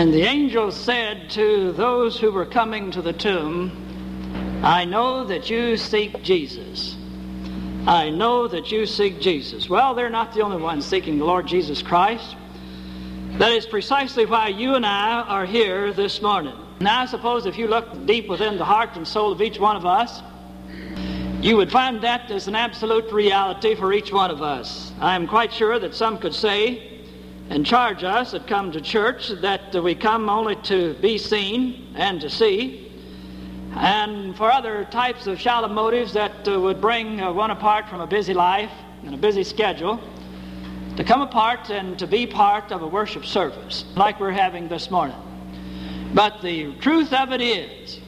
And 0.00 0.14
the 0.14 0.22
angel 0.22 0.72
said 0.72 1.28
to 1.32 1.72
those 1.72 2.18
who 2.18 2.32
were 2.32 2.46
coming 2.46 2.90
to 2.92 3.02
the 3.02 3.12
tomb, 3.12 4.62
I 4.64 4.86
know 4.86 5.24
that 5.24 5.50
you 5.50 5.76
seek 5.76 6.22
Jesus. 6.22 6.96
I 7.86 8.08
know 8.08 8.48
that 8.48 8.72
you 8.72 8.86
seek 8.86 9.20
Jesus. 9.20 9.68
Well, 9.68 9.94
they're 9.94 10.08
not 10.08 10.32
the 10.32 10.40
only 10.40 10.56
ones 10.56 10.86
seeking 10.86 11.18
the 11.18 11.26
Lord 11.26 11.46
Jesus 11.46 11.82
Christ. 11.82 12.34
That 13.32 13.52
is 13.52 13.66
precisely 13.66 14.24
why 14.24 14.48
you 14.48 14.74
and 14.74 14.86
I 14.86 15.20
are 15.20 15.44
here 15.44 15.92
this 15.92 16.22
morning. 16.22 16.56
Now, 16.80 17.02
I 17.02 17.04
suppose 17.04 17.44
if 17.44 17.58
you 17.58 17.68
look 17.68 18.06
deep 18.06 18.26
within 18.26 18.56
the 18.56 18.64
heart 18.64 18.96
and 18.96 19.06
soul 19.06 19.32
of 19.32 19.42
each 19.42 19.60
one 19.60 19.76
of 19.76 19.84
us, 19.84 20.22
you 21.42 21.58
would 21.58 21.70
find 21.70 22.00
that 22.04 22.30
as 22.30 22.48
an 22.48 22.54
absolute 22.54 23.12
reality 23.12 23.74
for 23.74 23.92
each 23.92 24.10
one 24.10 24.30
of 24.30 24.40
us. 24.40 24.92
I 24.98 25.14
am 25.14 25.26
quite 25.26 25.52
sure 25.52 25.78
that 25.78 25.94
some 25.94 26.16
could 26.16 26.34
say, 26.34 26.89
and 27.50 27.66
charge 27.66 28.04
us 28.04 28.30
that 28.30 28.46
come 28.46 28.70
to 28.70 28.80
church 28.80 29.28
that 29.28 29.74
we 29.82 29.92
come 29.92 30.28
only 30.28 30.54
to 30.54 30.94
be 30.94 31.18
seen 31.18 31.92
and 31.96 32.20
to 32.20 32.30
see, 32.30 32.92
and 33.74 34.36
for 34.36 34.50
other 34.52 34.84
types 34.84 35.26
of 35.26 35.38
shallow 35.38 35.68
motives 35.68 36.12
that 36.12 36.46
uh, 36.48 36.60
would 36.60 36.80
bring 36.80 37.20
uh, 37.20 37.32
one 37.32 37.50
apart 37.50 37.88
from 37.88 38.00
a 38.00 38.06
busy 38.06 38.32
life 38.32 38.70
and 39.04 39.14
a 39.14 39.18
busy 39.18 39.42
schedule, 39.42 40.00
to 40.96 41.02
come 41.02 41.22
apart 41.22 41.70
and 41.70 41.98
to 41.98 42.06
be 42.06 42.24
part 42.24 42.70
of 42.70 42.82
a 42.82 42.86
worship 42.86 43.26
service 43.26 43.84
like 43.96 44.20
we're 44.20 44.30
having 44.30 44.68
this 44.68 44.88
morning. 44.88 45.16
But 46.14 46.42
the 46.42 46.74
truth 46.76 47.12
of 47.12 47.32
it 47.32 47.40
is 47.40 48.00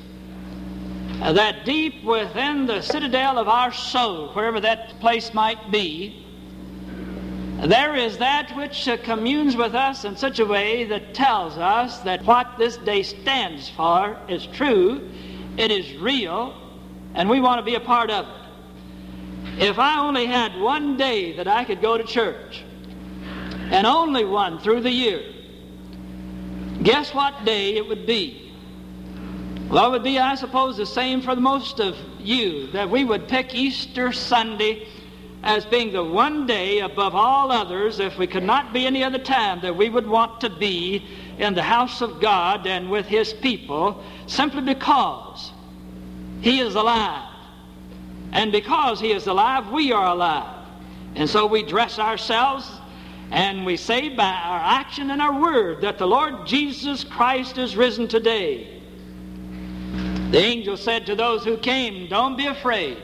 that 1.18 1.64
deep 1.64 2.04
within 2.04 2.66
the 2.66 2.80
citadel 2.80 3.38
of 3.38 3.48
our 3.48 3.72
soul, 3.72 4.28
wherever 4.34 4.60
that 4.60 5.00
place 5.00 5.34
might 5.34 5.70
be, 5.72 6.26
there 7.66 7.94
is 7.94 8.18
that 8.18 8.54
which 8.56 8.88
uh, 8.88 8.96
communes 8.98 9.56
with 9.56 9.74
us 9.74 10.04
in 10.04 10.16
such 10.16 10.40
a 10.40 10.44
way 10.44 10.84
that 10.84 11.14
tells 11.14 11.56
us 11.56 12.00
that 12.00 12.24
what 12.24 12.58
this 12.58 12.76
day 12.78 13.02
stands 13.02 13.68
for 13.70 14.18
is 14.28 14.46
true, 14.46 15.08
it 15.56 15.70
is 15.70 15.96
real, 15.96 16.56
and 17.14 17.28
we 17.30 17.40
want 17.40 17.58
to 17.58 17.64
be 17.64 17.76
a 17.76 17.80
part 17.80 18.10
of 18.10 18.26
it. 18.26 19.62
If 19.62 19.78
I 19.78 20.00
only 20.00 20.26
had 20.26 20.58
one 20.58 20.96
day 20.96 21.36
that 21.36 21.46
I 21.46 21.64
could 21.64 21.80
go 21.80 21.96
to 21.96 22.04
church, 22.04 22.64
and 23.70 23.86
only 23.86 24.24
one 24.24 24.58
through 24.58 24.80
the 24.80 24.90
year, 24.90 25.22
guess 26.82 27.14
what 27.14 27.44
day 27.44 27.76
it 27.76 27.86
would 27.86 28.06
be? 28.06 28.52
Well, 29.70 29.86
it 29.86 29.90
would 29.90 30.02
be, 30.02 30.18
I 30.18 30.34
suppose, 30.34 30.76
the 30.76 30.86
same 30.86 31.22
for 31.22 31.34
the 31.34 31.40
most 31.40 31.80
of 31.80 31.96
you, 32.18 32.66
that 32.72 32.90
we 32.90 33.04
would 33.04 33.28
pick 33.28 33.54
Easter 33.54 34.12
Sunday 34.12 34.88
as 35.42 35.64
being 35.64 35.92
the 35.92 36.04
one 36.04 36.46
day 36.46 36.80
above 36.80 37.14
all 37.14 37.50
others, 37.50 37.98
if 37.98 38.16
we 38.16 38.26
could 38.26 38.44
not 38.44 38.72
be 38.72 38.86
any 38.86 39.02
other 39.02 39.18
time, 39.18 39.60
that 39.62 39.76
we 39.76 39.88
would 39.88 40.06
want 40.06 40.40
to 40.40 40.50
be 40.50 41.04
in 41.38 41.54
the 41.54 41.62
house 41.62 42.00
of 42.00 42.20
God 42.20 42.66
and 42.66 42.90
with 42.90 43.06
His 43.06 43.32
people 43.32 44.02
simply 44.26 44.62
because 44.62 45.52
He 46.40 46.60
is 46.60 46.76
alive. 46.76 47.28
And 48.32 48.52
because 48.52 49.00
He 49.00 49.12
is 49.12 49.26
alive, 49.26 49.70
we 49.70 49.92
are 49.92 50.06
alive. 50.06 50.64
And 51.16 51.28
so 51.28 51.46
we 51.46 51.62
dress 51.62 51.98
ourselves 51.98 52.70
and 53.32 53.64
we 53.64 53.76
say 53.78 54.10
by 54.10 54.30
our 54.30 54.60
action 54.60 55.10
and 55.10 55.20
our 55.20 55.40
word 55.40 55.80
that 55.80 55.98
the 55.98 56.06
Lord 56.06 56.46
Jesus 56.46 57.02
Christ 57.02 57.58
is 57.58 57.76
risen 57.76 58.06
today. 58.06 58.82
The 60.30 60.38
angel 60.38 60.76
said 60.76 61.06
to 61.06 61.16
those 61.16 61.44
who 61.44 61.56
came, 61.56 62.08
Don't 62.08 62.36
be 62.36 62.46
afraid. 62.46 62.98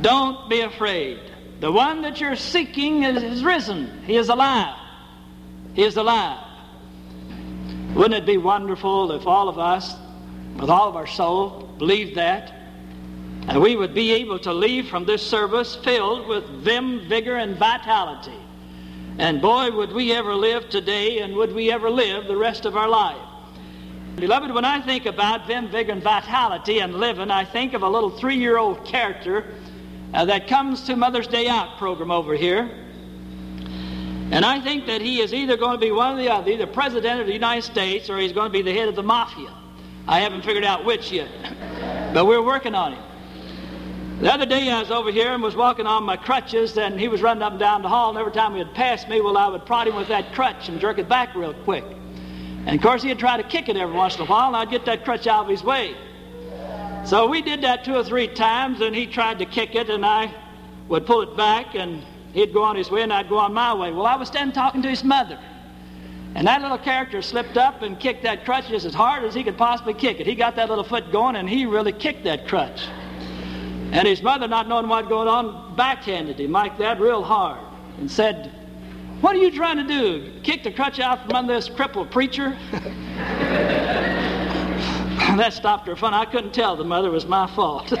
Don't 0.00 0.48
be 0.48 0.60
afraid. 0.60 1.20
The 1.60 1.70
one 1.70 2.02
that 2.02 2.20
you're 2.20 2.36
seeking 2.36 3.02
is, 3.02 3.22
is 3.22 3.44
risen. 3.44 4.02
He 4.04 4.16
is 4.16 4.30
alive. 4.30 4.78
He 5.74 5.84
is 5.84 5.96
alive. 5.96 6.46
Wouldn't 7.94 8.14
it 8.14 8.26
be 8.26 8.38
wonderful 8.38 9.12
if 9.12 9.26
all 9.26 9.48
of 9.48 9.58
us, 9.58 9.94
with 10.56 10.70
all 10.70 10.88
of 10.88 10.96
our 10.96 11.06
soul, 11.06 11.74
believed 11.78 12.16
that? 12.16 12.54
And 13.48 13.60
we 13.60 13.76
would 13.76 13.94
be 13.94 14.12
able 14.12 14.38
to 14.40 14.52
leave 14.54 14.88
from 14.88 15.04
this 15.04 15.26
service 15.26 15.76
filled 15.76 16.28
with 16.28 16.44
vim, 16.62 17.08
vigor, 17.08 17.36
and 17.36 17.56
vitality. 17.56 18.38
And 19.18 19.42
boy, 19.42 19.70
would 19.70 19.92
we 19.92 20.12
ever 20.12 20.34
live 20.34 20.70
today, 20.70 21.18
and 21.18 21.34
would 21.34 21.52
we 21.52 21.70
ever 21.70 21.90
live 21.90 22.26
the 22.26 22.36
rest 22.36 22.64
of 22.64 22.76
our 22.76 22.88
life. 22.88 23.20
Beloved, 24.16 24.50
when 24.52 24.64
I 24.64 24.80
think 24.80 25.06
about 25.06 25.46
vim, 25.46 25.68
vigor, 25.68 25.92
and 25.92 26.02
vitality 26.02 26.78
and 26.78 26.94
living, 26.94 27.30
I 27.30 27.44
think 27.44 27.74
of 27.74 27.82
a 27.82 27.88
little 27.88 28.10
three 28.10 28.36
year 28.36 28.56
old 28.56 28.84
character 28.84 29.54
uh, 30.12 30.24
that 30.24 30.48
comes 30.48 30.82
to 30.84 30.96
Mother's 30.96 31.26
Day 31.26 31.48
Out 31.48 31.78
program 31.78 32.10
over 32.10 32.34
here. 32.34 32.70
And 34.32 34.44
I 34.44 34.60
think 34.60 34.86
that 34.86 35.00
he 35.00 35.20
is 35.20 35.34
either 35.34 35.56
going 35.56 35.72
to 35.72 35.84
be 35.84 35.90
one 35.90 36.12
of 36.12 36.18
the 36.18 36.28
other, 36.28 36.50
either 36.50 36.66
president 36.66 37.20
of 37.20 37.26
the 37.26 37.32
United 37.32 37.62
States 37.62 38.08
or 38.08 38.18
he's 38.18 38.32
going 38.32 38.46
to 38.46 38.52
be 38.52 38.62
the 38.62 38.72
head 38.72 38.88
of 38.88 38.94
the 38.94 39.02
mafia. 39.02 39.52
I 40.06 40.20
haven't 40.20 40.42
figured 40.42 40.64
out 40.64 40.84
which 40.84 41.10
yet, 41.10 41.28
but 42.14 42.26
we're 42.26 42.42
working 42.42 42.74
on 42.74 42.94
him. 42.94 43.02
The 44.20 44.32
other 44.32 44.46
day 44.46 44.70
I 44.70 44.80
was 44.80 44.90
over 44.90 45.10
here 45.10 45.32
and 45.32 45.42
was 45.42 45.56
walking 45.56 45.86
on 45.86 46.04
my 46.04 46.16
crutches, 46.16 46.76
and 46.76 47.00
he 47.00 47.08
was 47.08 47.22
running 47.22 47.42
up 47.42 47.52
and 47.52 47.60
down 47.60 47.80
the 47.80 47.88
hall, 47.88 48.10
and 48.10 48.18
every 48.18 48.32
time 48.32 48.52
he 48.52 48.58
would 48.58 48.74
pass 48.74 49.08
me, 49.08 49.20
well, 49.20 49.38
I 49.38 49.48
would 49.48 49.64
prod 49.64 49.88
him 49.88 49.96
with 49.96 50.08
that 50.08 50.34
crutch 50.34 50.68
and 50.68 50.78
jerk 50.78 50.98
it 50.98 51.08
back 51.08 51.34
real 51.34 51.54
quick. 51.54 51.84
And 52.66 52.76
of 52.76 52.82
course, 52.82 53.02
he'd 53.02 53.18
try 53.18 53.38
to 53.38 53.42
kick 53.42 53.70
it 53.70 53.76
every 53.76 53.94
once 53.94 54.16
in 54.16 54.20
a 54.20 54.26
while, 54.26 54.48
and 54.48 54.56
I'd 54.56 54.70
get 54.70 54.84
that 54.84 55.06
crutch 55.06 55.26
out 55.26 55.44
of 55.44 55.48
his 55.48 55.64
way. 55.64 55.96
So 57.04 57.26
we 57.26 57.42
did 57.42 57.62
that 57.62 57.84
two 57.84 57.96
or 57.96 58.04
three 58.04 58.28
times, 58.28 58.80
and 58.80 58.94
he 58.94 59.06
tried 59.06 59.38
to 59.38 59.46
kick 59.46 59.74
it, 59.74 59.88
and 59.90 60.04
I 60.04 60.32
would 60.88 61.06
pull 61.06 61.22
it 61.22 61.36
back, 61.36 61.74
and 61.74 62.02
he'd 62.32 62.52
go 62.52 62.62
on 62.62 62.76
his 62.76 62.90
way, 62.90 63.02
and 63.02 63.12
I'd 63.12 63.28
go 63.28 63.38
on 63.38 63.54
my 63.54 63.74
way. 63.74 63.90
Well, 63.90 64.06
I 64.06 64.16
was 64.16 64.28
standing 64.28 64.54
talking 64.54 64.82
to 64.82 64.88
his 64.88 65.02
mother. 65.02 65.38
And 66.34 66.46
that 66.46 66.62
little 66.62 66.78
character 66.78 67.22
slipped 67.22 67.56
up 67.56 67.82
and 67.82 67.98
kicked 67.98 68.22
that 68.22 68.44
crutch 68.44 68.68
just 68.68 68.86
as 68.86 68.94
hard 68.94 69.24
as 69.24 69.34
he 69.34 69.42
could 69.42 69.58
possibly 69.58 69.94
kick 69.94 70.20
it. 70.20 70.26
He 70.26 70.34
got 70.34 70.54
that 70.56 70.68
little 70.68 70.84
foot 70.84 71.10
going, 71.10 71.36
and 71.36 71.48
he 71.48 71.66
really 71.66 71.92
kicked 71.92 72.24
that 72.24 72.46
crutch. 72.46 72.86
And 73.92 74.06
his 74.06 74.22
mother, 74.22 74.46
not 74.46 74.68
knowing 74.68 74.86
what 74.86 75.04
was 75.04 75.08
going 75.08 75.26
on, 75.26 75.74
backhanded 75.74 76.38
him 76.38 76.52
like 76.52 76.78
that 76.78 77.00
real 77.00 77.24
hard 77.24 77.58
and 77.98 78.08
said, 78.08 78.52
What 79.20 79.34
are 79.34 79.40
you 79.40 79.50
trying 79.50 79.78
to 79.78 79.86
do? 79.86 80.40
Kick 80.44 80.62
the 80.62 80.70
crutch 80.70 81.00
out 81.00 81.24
from 81.24 81.34
under 81.34 81.54
this 81.54 81.68
crippled 81.68 82.12
preacher? 82.12 82.56
that 85.40 85.54
stopped 85.54 85.86
her 85.86 85.96
fun. 85.96 86.12
I 86.12 86.26
couldn't 86.26 86.52
tell 86.52 86.76
the 86.76 86.84
mother 86.84 87.10
was 87.10 87.24
my 87.24 87.46
fault. 87.46 87.90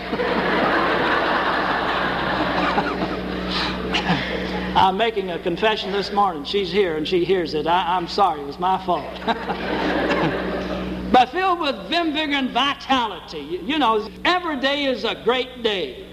I'm 4.76 4.98
making 4.98 5.30
a 5.30 5.38
confession 5.38 5.90
this 5.90 6.12
morning. 6.12 6.44
She's 6.44 6.70
here 6.70 6.98
and 6.98 7.08
she 7.08 7.24
hears 7.24 7.54
it. 7.54 7.66
I, 7.66 7.96
am 7.96 8.08
sorry, 8.08 8.42
it 8.42 8.46
was 8.46 8.58
my 8.58 8.84
fault. 8.84 9.10
but 11.12 11.30
filled 11.30 11.60
with 11.60 11.76
vim, 11.88 12.12
vigor, 12.12 12.34
and 12.34 12.50
vitality. 12.50 13.38
You, 13.38 13.60
you 13.60 13.78
know, 13.78 14.10
every 14.26 14.60
day 14.60 14.84
is 14.84 15.04
a 15.04 15.14
great 15.24 15.62
day. 15.62 16.06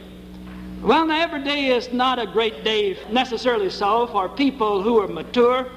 Well, 0.82 1.06
now, 1.06 1.22
every 1.22 1.44
day 1.44 1.76
is 1.76 1.92
not 1.92 2.20
a 2.20 2.26
great 2.26 2.64
day 2.64 2.98
necessarily 3.12 3.70
so 3.70 4.08
for 4.08 4.30
people 4.30 4.82
who 4.82 4.98
are 5.02 5.10
mature 5.10 5.70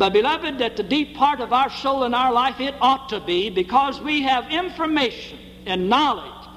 but, 0.00 0.14
beloved, 0.14 0.62
at 0.62 0.78
the 0.78 0.82
deep 0.82 1.14
part 1.14 1.40
of 1.40 1.52
our 1.52 1.68
soul 1.68 2.04
and 2.04 2.14
our 2.14 2.32
life, 2.32 2.58
it 2.58 2.74
ought 2.80 3.10
to 3.10 3.20
be 3.20 3.50
because 3.50 4.00
we 4.00 4.22
have 4.22 4.50
information 4.50 5.38
and 5.66 5.90
knowledge 5.90 6.48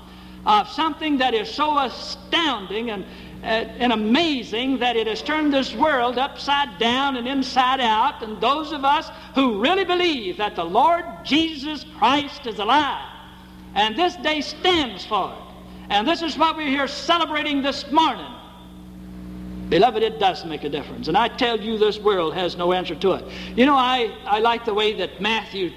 of 0.45 0.69
something 0.69 1.17
that 1.17 1.33
is 1.33 1.53
so 1.53 1.77
astounding 1.77 2.91
and, 2.91 3.03
uh, 3.43 3.47
and 3.47 3.91
amazing 3.91 4.79
that 4.79 4.95
it 4.95 5.07
has 5.07 5.21
turned 5.21 5.53
this 5.53 5.73
world 5.73 6.17
upside 6.17 6.79
down 6.79 7.17
and 7.17 7.27
inside 7.27 7.81
out. 7.81 8.23
And 8.23 8.39
those 8.39 8.71
of 8.71 8.85
us 8.85 9.11
who 9.35 9.61
really 9.61 9.83
believe 9.83 10.37
that 10.37 10.55
the 10.55 10.63
Lord 10.63 11.03
Jesus 11.25 11.85
Christ 11.97 12.47
is 12.47 12.59
alive, 12.59 13.09
and 13.75 13.93
this 13.93 14.15
day 14.15 14.39
stands 14.39 15.05
for 15.05 15.33
it. 15.33 15.89
And 15.89 16.07
this 16.07 16.21
is 16.21 16.37
what 16.37 16.55
we're 16.55 16.69
here 16.69 16.87
celebrating 16.87 17.61
this 17.61 17.91
morning. 17.91 18.33
Beloved, 19.69 20.03
it 20.03 20.19
does 20.19 20.45
make 20.45 20.63
a 20.63 20.69
difference. 20.69 21.07
And 21.07 21.17
I 21.17 21.27
tell 21.29 21.59
you, 21.59 21.77
this 21.77 21.99
world 21.99 22.33
has 22.33 22.57
no 22.57 22.73
answer 22.73 22.95
to 22.95 23.13
it. 23.13 23.25
You 23.55 23.65
know, 23.65 23.75
I, 23.75 24.15
I 24.25 24.39
like 24.39 24.65
the 24.65 24.73
way 24.73 24.93
that 24.97 25.21
Matthew, 25.21 25.71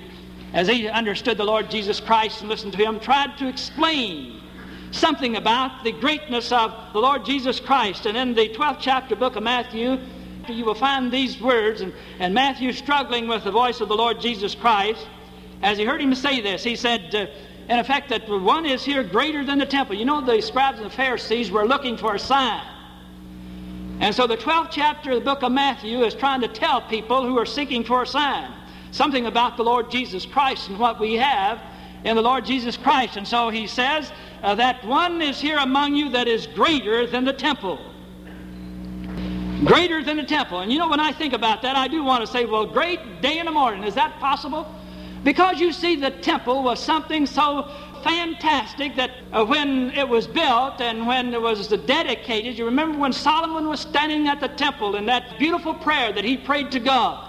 as 0.52 0.68
he 0.68 0.88
understood 0.88 1.38
the 1.38 1.44
Lord 1.44 1.70
Jesus 1.70 2.00
Christ 2.00 2.40
and 2.40 2.48
listened 2.48 2.72
to 2.74 2.78
him, 2.78 3.00
tried 3.00 3.38
to 3.38 3.48
explain 3.48 4.42
something 4.90 5.36
about 5.36 5.84
the 5.84 5.92
greatness 5.92 6.52
of 6.52 6.74
the 6.92 6.98
Lord 6.98 7.24
Jesus 7.24 7.60
Christ. 7.60 8.06
And 8.06 8.16
in 8.16 8.34
the 8.34 8.48
12th 8.48 8.78
chapter 8.80 9.16
book 9.16 9.36
of 9.36 9.42
Matthew, 9.42 9.98
you 10.48 10.64
will 10.64 10.74
find 10.74 11.10
these 11.10 11.40
words, 11.40 11.80
and, 11.80 11.92
and 12.18 12.32
Matthew 12.32 12.72
struggling 12.72 13.26
with 13.28 13.44
the 13.44 13.50
voice 13.50 13.80
of 13.80 13.88
the 13.88 13.96
Lord 13.96 14.20
Jesus 14.20 14.54
Christ. 14.54 15.06
as 15.62 15.78
he 15.78 15.84
heard 15.84 16.00
him 16.00 16.14
say 16.14 16.40
this, 16.40 16.62
he 16.62 16.76
said, 16.76 17.14
uh, 17.14 17.26
in 17.68 17.78
effect, 17.80 18.10
that 18.10 18.28
one 18.28 18.64
is 18.64 18.84
here 18.84 19.02
greater 19.02 19.44
than 19.44 19.58
the 19.58 19.66
temple. 19.66 19.96
You 19.96 20.04
know, 20.04 20.20
the 20.20 20.40
scribes 20.40 20.78
and 20.78 20.86
the 20.86 20.94
Pharisees 20.94 21.50
were 21.50 21.66
looking 21.66 21.96
for 21.96 22.14
a 22.14 22.18
sign. 22.18 22.62
And 24.00 24.14
so 24.14 24.26
the 24.26 24.37
12th 24.37 24.69
chapter 24.70 25.12
of 25.12 25.19
the 25.20 25.25
book 25.25 25.43
of 25.43 25.52
Matthew 25.52 26.04
is 26.04 26.14
trying 26.14 26.43
to 26.43 26.48
tell 26.48 26.82
people 26.82 27.26
who 27.26 27.38
are 27.38 27.46
seeking 27.46 27.82
for 27.82 28.02
a 28.02 28.06
sign 28.06 28.52
something 28.90 29.26
about 29.26 29.56
the 29.56 29.62
Lord 29.62 29.90
Jesus 29.90 30.25
Christ 30.25 30.69
and 30.69 30.78
what 30.78 30.98
we 30.98 31.14
have 31.14 31.60
in 32.04 32.16
the 32.16 32.22
Lord 32.22 32.44
Jesus 32.44 32.76
Christ. 32.76 33.16
And 33.16 33.28
so 33.28 33.50
he 33.50 33.66
says 33.66 34.10
uh, 34.43 34.54
that 34.54 34.84
one 34.84 35.20
is 35.20 35.40
here 35.40 35.58
among 35.58 35.94
you 35.94 36.08
that 36.10 36.28
is 36.28 36.46
greater 36.46 37.06
than 37.06 37.25
the 37.25 37.32
temple. 37.32 37.78
Greater 39.64 40.02
than 40.02 40.16
the 40.16 40.25
temple. 40.25 40.60
And 40.60 40.72
you 40.72 40.78
know, 40.78 40.88
when 40.88 41.00
I 41.00 41.12
think 41.12 41.32
about 41.32 41.62
that, 41.62 41.76
I 41.76 41.88
do 41.88 42.02
want 42.04 42.25
to 42.25 42.26
say, 42.31 42.44
well, 42.44 42.66
great 42.66 43.20
day 43.20 43.38
in 43.38 43.46
the 43.46 43.52
morning. 43.52 43.84
Is 43.84 43.94
that 43.94 44.19
possible? 44.19 44.72
Because 45.25 45.58
you 45.58 45.72
see, 45.72 45.96
the 45.96 46.10
temple 46.10 46.62
was 46.62 46.82
something 46.82 47.26
so 47.26 47.70
fantastic 48.06 48.94
that 48.97 49.11
uh, 49.32 49.44
when 49.44 49.91
it 49.91 50.08
was 50.08 50.26
built 50.26 50.81
and 50.81 51.06
when 51.06 51.35
it 51.35 51.41
was 51.41 51.69
dedicated, 51.69 52.56
you 52.56 52.64
remember 52.64 52.99
when 52.99 53.12
Solomon 53.12 53.69
was 53.69 53.81
standing 53.81 54.29
at 54.29 54.41
the 54.41 54.49
temple 54.49 54.94
in 54.94 55.06
that 55.06 55.38
beautiful 55.38 55.75
prayer 55.75 56.12
that 56.12 56.25
he 56.25 56.37
prayed 56.37 56.70
to 56.70 56.81
God. 56.81 57.29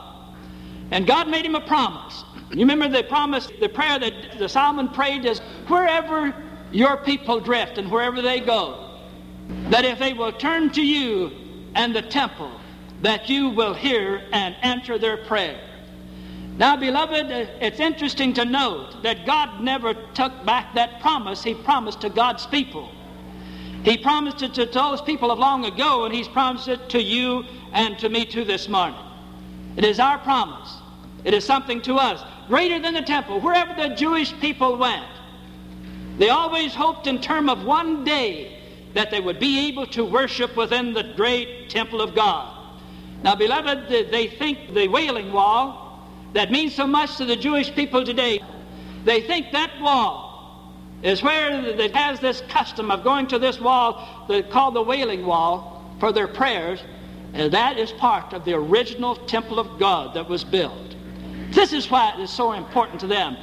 And 0.91 1.07
God 1.07 1.27
made 1.29 1.45
him 1.45 1.55
a 1.55 1.61
promise. 1.61 2.23
You 2.51 2.59
remember 2.59 2.87
the 2.87 3.03
promise, 3.03 3.49
the 3.59 3.69
prayer 3.69 3.99
that 3.99 4.37
the 4.37 4.47
Solomon 4.47 4.89
prayed 4.89 5.25
is 5.25 5.39
wherever 5.67 6.33
your 6.71 6.97
people 6.97 7.39
drift 7.39 7.77
and 7.77 7.91
wherever 7.91 8.21
they 8.21 8.39
go, 8.39 8.99
that 9.69 9.83
if 9.83 9.99
they 9.99 10.13
will 10.13 10.31
turn 10.31 10.69
to 10.71 10.81
you 10.81 11.31
and 11.75 11.95
the 11.95 12.01
temple, 12.03 12.51
that 13.01 13.29
you 13.29 13.49
will 13.49 13.73
hear 13.73 14.23
and 14.31 14.55
answer 14.61 14.97
their 14.97 15.17
prayer. 15.17 15.59
Now, 16.57 16.75
beloved, 16.75 17.29
it's 17.61 17.79
interesting 17.79 18.33
to 18.33 18.43
note 18.43 19.03
that 19.03 19.27
God 19.27 19.61
never 19.61 19.93
took 19.93 20.43
back 20.43 20.73
that 20.73 20.99
promise 21.01 21.43
He 21.43 21.53
promised 21.53 22.01
to 22.01 22.09
God's 22.09 22.47
people. 22.47 22.89
He 23.83 23.95
promised 23.95 24.41
it 24.41 24.55
to 24.55 24.65
those 24.65 24.99
people 25.01 25.29
of 25.29 25.37
long 25.37 25.65
ago, 25.65 26.05
and 26.05 26.13
He's 26.13 26.27
promised 26.27 26.67
it 26.67 26.89
to 26.89 27.01
you 27.01 27.45
and 27.73 27.97
to 27.99 28.09
me 28.09 28.25
too 28.25 28.43
this 28.43 28.67
morning. 28.67 28.99
It 29.75 29.85
is 29.85 29.99
our 29.99 30.17
promise. 30.17 30.77
It 31.23 31.35
is 31.35 31.45
something 31.45 31.79
to 31.83 31.95
us 31.95 32.23
greater 32.47 32.79
than 32.79 32.95
the 32.95 33.03
temple. 33.03 33.39
Wherever 33.39 33.75
the 33.75 33.93
Jewish 33.93 34.33
people 34.39 34.77
went, 34.77 35.05
they 36.17 36.29
always 36.29 36.73
hoped 36.73 37.05
in 37.05 37.21
term 37.21 37.49
of 37.49 37.65
one 37.65 38.03
day 38.03 38.59
that 38.95 39.11
they 39.11 39.19
would 39.19 39.39
be 39.39 39.67
able 39.67 39.85
to 39.87 40.03
worship 40.03 40.57
within 40.57 40.93
the 40.93 41.13
great 41.15 41.69
temple 41.69 42.01
of 42.01 42.15
God. 42.15 42.51
Now, 43.21 43.35
beloved, 43.35 43.89
they 43.89 44.25
think 44.25 44.73
the 44.73 44.87
Wailing 44.87 45.31
Wall 45.31 45.86
that 46.33 46.51
means 46.51 46.75
so 46.75 46.85
much 46.85 47.17
to 47.17 47.25
the 47.25 47.35
Jewish 47.35 47.73
people 47.73 48.03
today. 48.03 48.39
They 49.05 49.21
think 49.21 49.51
that 49.51 49.79
wall 49.81 50.73
is 51.03 51.23
where 51.23 51.63
it 51.63 51.95
has 51.95 52.19
this 52.19 52.41
custom 52.49 52.91
of 52.91 53.03
going 53.03 53.27
to 53.27 53.39
this 53.39 53.59
wall 53.59 54.27
called 54.49 54.75
the 54.75 54.81
Wailing 54.81 55.25
Wall 55.25 55.95
for 55.99 56.11
their 56.11 56.27
prayers, 56.27 56.83
and 57.33 57.51
that 57.53 57.77
is 57.77 57.91
part 57.93 58.33
of 58.33 58.45
the 58.45 58.53
original 58.53 59.15
temple 59.15 59.59
of 59.59 59.79
God 59.79 60.13
that 60.15 60.27
was 60.27 60.43
built. 60.43 60.95
This 61.51 61.71
is 61.71 61.89
why 61.89 62.13
it 62.13 62.19
is 62.19 62.29
so 62.29 62.51
important 62.53 62.99
to 63.01 63.07
them. 63.07 63.37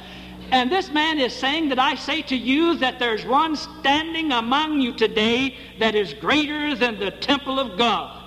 And 0.51 0.71
this 0.71 0.91
man 0.91 1.17
is 1.17 1.33
saying 1.33 1.69
that 1.69 1.79
I 1.79 1.95
say 1.95 2.21
to 2.23 2.35
you 2.35 2.77
that 2.77 2.99
there's 2.99 3.25
one 3.25 3.55
standing 3.55 4.31
among 4.31 4.79
you 4.79 4.93
today 4.93 5.57
that 5.79 5.95
is 5.95 6.13
greater 6.13 6.75
than 6.75 6.99
the 6.99 7.09
temple 7.09 7.59
of 7.59 7.77
God. 7.79 8.21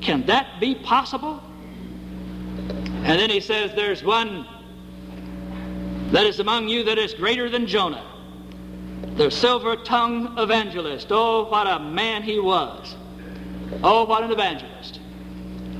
Can 0.00 0.24
that 0.26 0.60
be 0.60 0.76
possible? 0.76 1.42
And 3.02 3.18
then 3.18 3.30
he 3.30 3.40
says, 3.40 3.72
There's 3.74 4.04
one 4.04 4.46
that 6.12 6.24
is 6.24 6.38
among 6.38 6.68
you 6.68 6.84
that 6.84 6.98
is 6.98 7.14
greater 7.14 7.48
than 7.48 7.66
Jonah, 7.66 8.04
the 9.16 9.30
silver 9.30 9.76
tongued 9.76 10.38
evangelist. 10.38 11.08
Oh, 11.10 11.48
what 11.48 11.66
a 11.66 11.80
man 11.80 12.22
he 12.22 12.38
was. 12.38 12.94
Oh, 13.82 14.04
what 14.04 14.22
an 14.22 14.30
evangelist. 14.30 15.00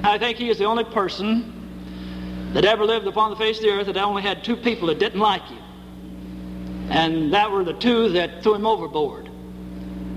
I 0.03 0.19
think 0.19 0.37
he 0.37 0.49
is 0.49 0.59
the 0.59 0.65
only 0.65 0.85
person 0.85 2.51
that 2.55 2.65
ever 2.65 2.85
lived 2.85 3.07
upon 3.07 3.31
the 3.31 3.37
face 3.37 3.59
of 3.59 3.63
the 3.63 3.71
earth 3.71 3.87
that 3.87 3.97
only 3.97 4.23
had 4.23 4.43
two 4.43 4.57
people 4.57 4.89
that 4.89 4.99
didn't 4.99 5.21
like 5.21 5.43
him. 5.43 5.63
And 6.91 7.33
that 7.33 7.51
were 7.51 7.63
the 7.63 7.75
two 7.75 8.09
that 8.11 8.43
threw 8.43 8.55
him 8.55 8.67
overboard. 8.67 9.31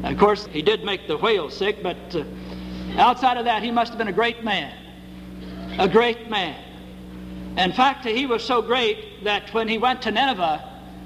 Of 0.03 0.17
course, 0.17 0.47
he 0.47 0.61
did 0.61 0.83
make 0.83 1.07
the 1.07 1.17
whale 1.17 1.49
sick, 1.49 1.83
but 1.83 1.97
uh, 2.15 2.23
outside 2.97 3.37
of 3.37 3.45
that, 3.45 3.63
he 3.63 3.71
must 3.71 3.91
have 3.91 3.97
been 3.97 4.07
a 4.07 4.13
great 4.13 4.43
man. 4.43 4.73
A 5.77 5.87
great 5.87 6.29
man. 6.29 6.64
In 7.57 7.71
fact, 7.71 8.05
he 8.05 8.25
was 8.25 8.43
so 8.43 8.61
great 8.61 9.23
that 9.23 9.53
when 9.53 9.67
he 9.67 9.77
went 9.77 10.01
to 10.03 10.11
Nineveh 10.11 10.63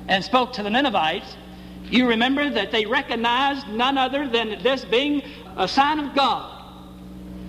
and 0.08 0.24
spoke 0.24 0.54
to 0.54 0.64
the 0.64 0.70
Ninevites, 0.70 1.36
you 1.86 2.08
remember 2.08 2.50
that 2.50 2.72
they 2.72 2.86
recognized 2.86 3.68
none 3.68 3.98
other 3.98 4.28
than 4.28 4.62
this 4.64 4.86
being 4.86 5.24
a 5.58 5.68
sign 5.68 6.00
of 6.00 6.16
God. 6.16 6.56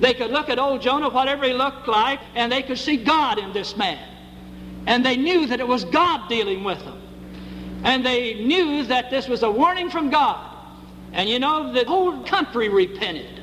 They 0.00 0.14
could 0.14 0.30
look 0.30 0.48
at 0.48 0.58
old 0.58 0.80
Jonah, 0.80 1.10
whatever 1.10 1.44
he 1.44 1.52
looked 1.52 1.88
like, 1.88 2.20
and 2.34 2.50
they 2.50 2.62
could 2.62 2.78
see 2.78 2.96
God 2.96 3.38
in 3.38 3.52
this 3.52 3.76
man. 3.76 4.06
And 4.86 5.04
they 5.04 5.16
knew 5.16 5.46
that 5.46 5.60
it 5.60 5.68
was 5.68 5.84
God 5.84 6.28
dealing 6.28 6.64
with 6.64 6.78
them. 6.84 7.00
And 7.84 8.04
they 8.04 8.34
knew 8.34 8.84
that 8.84 9.10
this 9.10 9.28
was 9.28 9.42
a 9.42 9.50
warning 9.50 9.90
from 9.90 10.10
God. 10.10 10.56
And 11.12 11.28
you 11.28 11.38
know, 11.38 11.72
the 11.72 11.84
whole 11.84 12.22
country 12.24 12.68
repented. 12.68 13.39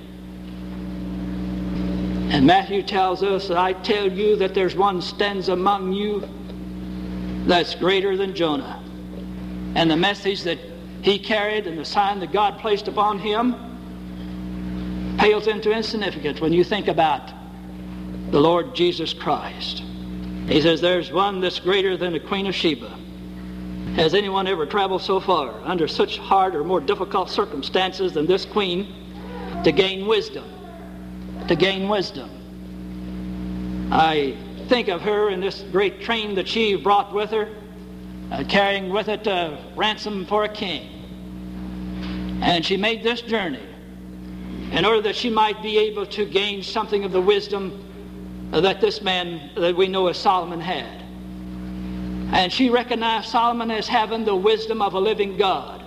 And 2.30 2.46
Matthew 2.46 2.84
tells 2.84 3.24
us, 3.24 3.50
I 3.50 3.72
tell 3.72 4.12
you 4.12 4.36
that 4.36 4.54
there's 4.54 4.76
one 4.76 5.02
stands 5.02 5.48
among 5.48 5.94
you 5.94 6.28
that's 7.46 7.74
greater 7.74 8.18
than 8.18 8.36
Jonah. 8.36 8.84
And 9.76 9.90
the 9.90 9.96
message 9.96 10.44
that 10.44 10.60
he 11.02 11.20
carried 11.20 11.68
and 11.68 11.78
the 11.78 11.86
sign 11.86 12.20
that 12.20 12.34
God 12.34 12.60
placed 12.60 12.90
upon 12.90 13.20
him 13.20 13.56
pales 15.18 15.48
into 15.48 15.72
insignificance 15.72 16.42
when 16.42 16.52
you 16.52 16.66
think 16.66 16.90
about 16.90 17.32
the 18.32 18.42
Lord 18.42 18.76
Jesus 18.76 19.14
Christ. 19.14 19.84
He 20.48 20.62
says, 20.62 20.82
There's 20.82 21.12
one 21.12 21.40
that's 21.40 21.60
greater 21.60 21.96
than 21.96 22.12
the 22.12 22.20
Queen 22.20 22.46
of 22.48 22.56
Sheba. 22.56 22.90
Has 23.96 24.14
anyone 24.14 24.48
ever 24.48 24.66
traveled 24.66 25.02
so 25.02 25.22
far 25.22 25.54
under 25.64 25.88
such 25.88 26.18
hard 26.18 26.56
or 26.56 26.66
more 26.66 26.82
difficult 26.82 27.30
circumstances 27.30 28.14
than 28.14 28.26
this 28.26 28.44
queen 28.44 28.94
to 29.64 29.72
gain 29.72 30.08
wisdom? 30.08 30.44
To 31.48 31.56
gain 31.56 31.88
wisdom. 31.88 32.30
I 33.92 34.36
think 34.68 34.90
of 34.90 35.02
her 35.02 35.30
in 35.30 35.40
this 35.40 35.64
great 35.72 36.02
train 36.02 36.36
that 36.36 36.48
she 36.48 36.76
brought 36.76 37.14
with 37.14 37.30
her, 37.32 37.48
uh, 38.32 38.44
carrying 38.50 38.90
with 38.90 39.08
it 39.08 39.26
a 39.28 39.58
ransom 39.76 40.26
for 40.26 40.44
a 40.44 40.50
king. 40.50 42.40
And 42.42 42.66
she 42.66 42.78
made 42.78 43.02
this 43.04 43.22
journey 43.22 43.66
in 44.72 44.84
order 44.84 45.02
that 45.02 45.16
she 45.16 45.30
might 45.30 45.62
be 45.62 45.78
able 45.78 46.06
to 46.08 46.26
gain 46.26 46.62
something 46.62 47.06
of 47.06 47.12
the 47.12 47.22
wisdom 47.22 47.84
that 48.52 48.82
this 48.82 49.02
man 49.02 49.50
that 49.56 49.76
we 49.76 49.88
know 49.88 50.08
as 50.08 50.18
Solomon 50.18 50.60
had. 50.60 51.04
And 52.34 52.52
she 52.52 52.70
recognized 52.70 53.30
Solomon 53.30 53.72
as 53.72 53.88
having 53.88 54.26
the 54.26 54.36
wisdom 54.36 54.82
of 54.82 54.94
a 54.94 55.00
living 55.00 55.38
God. 55.38 55.84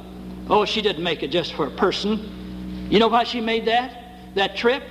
Oh, 0.48 0.64
she 0.64 0.80
didn't 0.80 1.04
make 1.04 1.22
it 1.22 1.28
just 1.28 1.52
for 1.52 1.66
a 1.66 1.70
person. 1.70 2.88
You 2.90 2.98
know 2.98 3.08
why 3.08 3.24
she 3.24 3.40
made 3.40 3.66
that? 3.66 4.34
That 4.34 4.56
trip? 4.56 4.82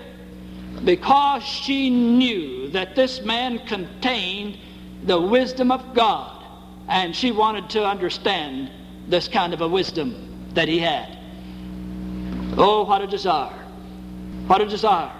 Because 0.83 1.43
she 1.43 1.89
knew 1.89 2.69
that 2.69 2.95
this 2.95 3.21
man 3.21 3.59
contained 3.59 4.57
the 5.03 5.19
wisdom 5.19 5.71
of 5.71 5.93
God, 5.93 6.43
and 6.87 7.15
she 7.15 7.31
wanted 7.31 7.69
to 7.71 7.85
understand 7.85 8.71
this 9.07 9.27
kind 9.27 9.53
of 9.53 9.61
a 9.61 9.67
wisdom 9.67 10.49
that 10.53 10.67
he 10.67 10.79
had. 10.79 11.17
Oh, 12.57 12.83
what 12.85 13.01
a 13.01 13.07
desire! 13.07 13.65
What 14.47 14.61
a 14.61 14.65
desire 14.65 15.11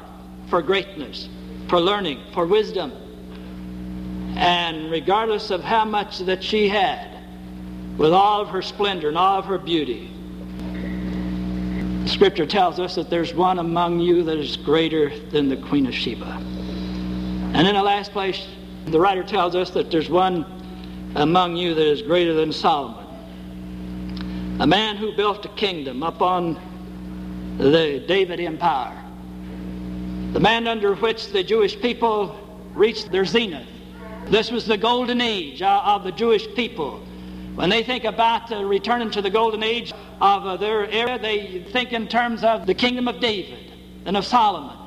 for 0.50 0.62
greatness, 0.62 1.30
for 1.68 1.80
learning, 1.80 2.20
for 2.34 2.46
wisdom. 2.48 2.92
And 4.36 4.90
regardless 4.92 5.52
of 5.52 5.64
how 5.64 5.86
much 5.86 6.20
that 6.20 6.44
she 6.44 6.68
had, 6.68 7.18
with 7.98 8.14
all 8.14 8.42
of 8.42 8.50
her 8.50 8.62
splendor 8.62 9.10
and 9.10 9.18
all 9.18 9.40
of 9.40 9.46
her 9.46 9.58
beauty, 9.58 10.12
Scripture 12.20 12.46
tells 12.46 12.80
us 12.80 12.96
that 12.96 13.10
there's 13.10 13.34
one 13.34 13.60
among 13.60 14.02
you 14.02 14.24
that 14.24 14.38
is 14.38 14.58
greater 14.58 15.10
than 15.30 15.48
the 15.48 15.56
Queen 15.56 15.88
of 15.88 15.96
Sheba. 15.96 16.26
And 17.54 17.66
in 17.66 17.76
the 17.76 17.82
last 17.82 18.12
place, 18.12 18.46
the 18.88 19.00
writer 19.00 19.24
tells 19.24 19.56
us 19.56 19.70
that 19.70 19.90
there's 19.90 20.10
one 20.10 20.46
among 21.16 21.56
you 21.56 21.74
that 21.74 21.88
is 21.88 22.02
greater 22.02 22.34
than 22.34 22.52
Solomon. 22.52 23.06
A 24.60 24.68
man 24.68 24.98
who 24.98 25.16
built 25.16 25.46
a 25.46 25.48
kingdom 25.48 26.04
upon 26.04 26.60
the 27.58 28.04
David 28.06 28.42
Empire. 28.42 29.02
The 30.34 30.42
man 30.42 30.68
under 30.68 30.96
which 30.96 31.32
the 31.32 31.42
Jewish 31.42 31.80
people 31.80 32.38
reached 32.74 33.14
their 33.14 33.24
zenith. 33.24 33.66
This 34.26 34.52
was 34.52 34.66
the 34.66 34.78
golden 34.78 35.22
age 35.22 35.62
of 35.62 36.04
the 36.04 36.12
Jewish 36.12 36.54
people. 36.54 37.02
When 37.56 37.70
they 37.70 37.84
think 37.84 38.06
about 38.06 38.52
uh, 38.52 38.64
returning 38.64 39.12
to 39.12 39.22
the 39.22 39.30
golden 39.30 39.64
age 39.64 39.92
of 40.22 40.46
uh, 40.46 40.58
their 40.58 40.90
era, 40.90 41.20
they 41.20 41.66
think 41.72 41.92
in 41.94 42.08
terms 42.08 42.44
of 42.44 42.66
the 42.66 42.74
kingdom 42.74 43.08
of 43.08 43.20
David 43.20 43.74
and 44.06 44.16
of 44.16 44.26
Solomon. 44.26 44.78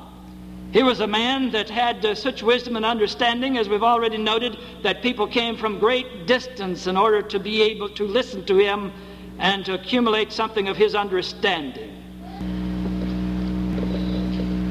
He 0.71 0.81
was 0.81 1.01
a 1.01 1.07
man 1.07 1.51
that 1.51 1.69
had 1.69 2.03
uh, 2.03 2.15
such 2.15 2.41
wisdom 2.41 2.75
and 2.75 2.83
understanding, 2.83 3.59
as 3.59 3.69
we've 3.69 3.83
already 3.83 4.17
noted, 4.17 4.57
that 4.81 5.03
people 5.03 5.27
came 5.27 5.55
from 5.55 5.77
great 5.77 6.25
distance 6.25 6.87
in 6.87 6.97
order 6.97 7.21
to 7.21 7.39
be 7.39 7.61
able 7.61 7.89
to 7.89 8.07
listen 8.07 8.43
to 8.45 8.57
him 8.57 8.91
and 9.37 9.63
to 9.65 9.75
accumulate 9.75 10.31
something 10.31 10.67
of 10.67 10.75
his 10.75 10.95
understanding. 10.95 11.91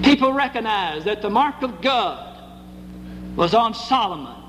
People 0.03 0.33
recognized 0.33 1.05
that 1.05 1.23
the 1.23 1.31
mark 1.31 1.63
of 1.63 1.81
God 1.81 2.37
was 3.37 3.55
on 3.55 3.73
Solomon. 3.73 4.42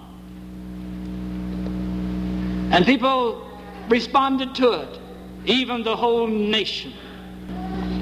And 2.74 2.86
people 2.88 3.48
responded 3.88 4.56
to 4.56 4.72
it, 4.72 5.00
even 5.46 5.84
the 5.84 5.96
whole 5.96 6.26
nation. 6.26 6.92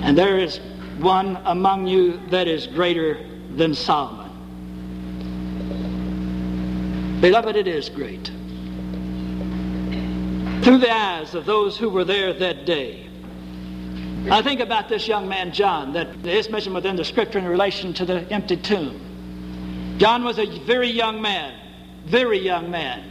And 0.01 0.17
there 0.17 0.37
is 0.37 0.61
one 0.99 1.37
among 1.43 1.87
you 1.87 2.21
that 2.29 2.47
is 2.47 2.67
greater 2.67 3.19
than 3.57 3.75
Solomon. 3.75 4.31
Beloved, 7.19 7.57
it 7.57 7.67
is 7.67 7.89
great. 7.89 8.27
Through 10.63 10.77
the 10.77 10.89
eyes 10.89 11.35
of 11.35 11.45
those 11.45 11.77
who 11.77 11.89
were 11.89 12.05
there 12.05 12.31
that 12.31 12.65
day, 12.65 13.09
I 14.29 14.41
think 14.41 14.61
about 14.61 14.87
this 14.87 15.05
young 15.05 15.27
man, 15.27 15.51
John, 15.51 15.91
that 15.91 16.25
is 16.25 16.49
mentioned 16.49 16.75
within 16.75 16.95
the 16.95 17.03
scripture 17.03 17.39
in 17.39 17.45
relation 17.45 17.93
to 17.95 18.05
the 18.05 18.21
empty 18.31 18.55
tomb. 18.55 19.97
John 19.97 20.23
was 20.23 20.39
a 20.39 20.45
very 20.59 20.89
young 20.89 21.21
man, 21.21 21.59
very 22.05 22.39
young 22.39 22.71
man. 22.71 23.10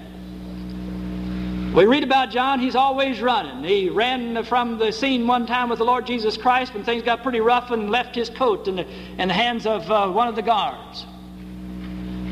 We 1.74 1.84
read 1.84 2.02
about 2.02 2.30
John, 2.30 2.58
he's 2.58 2.74
always 2.74 3.20
running. 3.22 3.62
He 3.62 3.88
ran 3.88 4.42
from 4.42 4.76
the 4.76 4.90
scene 4.90 5.28
one 5.28 5.46
time 5.46 5.68
with 5.68 5.78
the 5.78 5.84
Lord 5.84 6.04
Jesus 6.04 6.36
Christ 6.36 6.74
when 6.74 6.82
things 6.82 7.04
got 7.04 7.22
pretty 7.22 7.38
rough 7.38 7.70
and 7.70 7.90
left 7.90 8.16
his 8.16 8.28
coat 8.28 8.66
in 8.66 8.74
the, 8.74 8.86
in 9.18 9.28
the 9.28 9.34
hands 9.34 9.66
of 9.66 9.88
uh, 9.88 10.08
one 10.08 10.26
of 10.26 10.34
the 10.34 10.42
guards. 10.42 11.06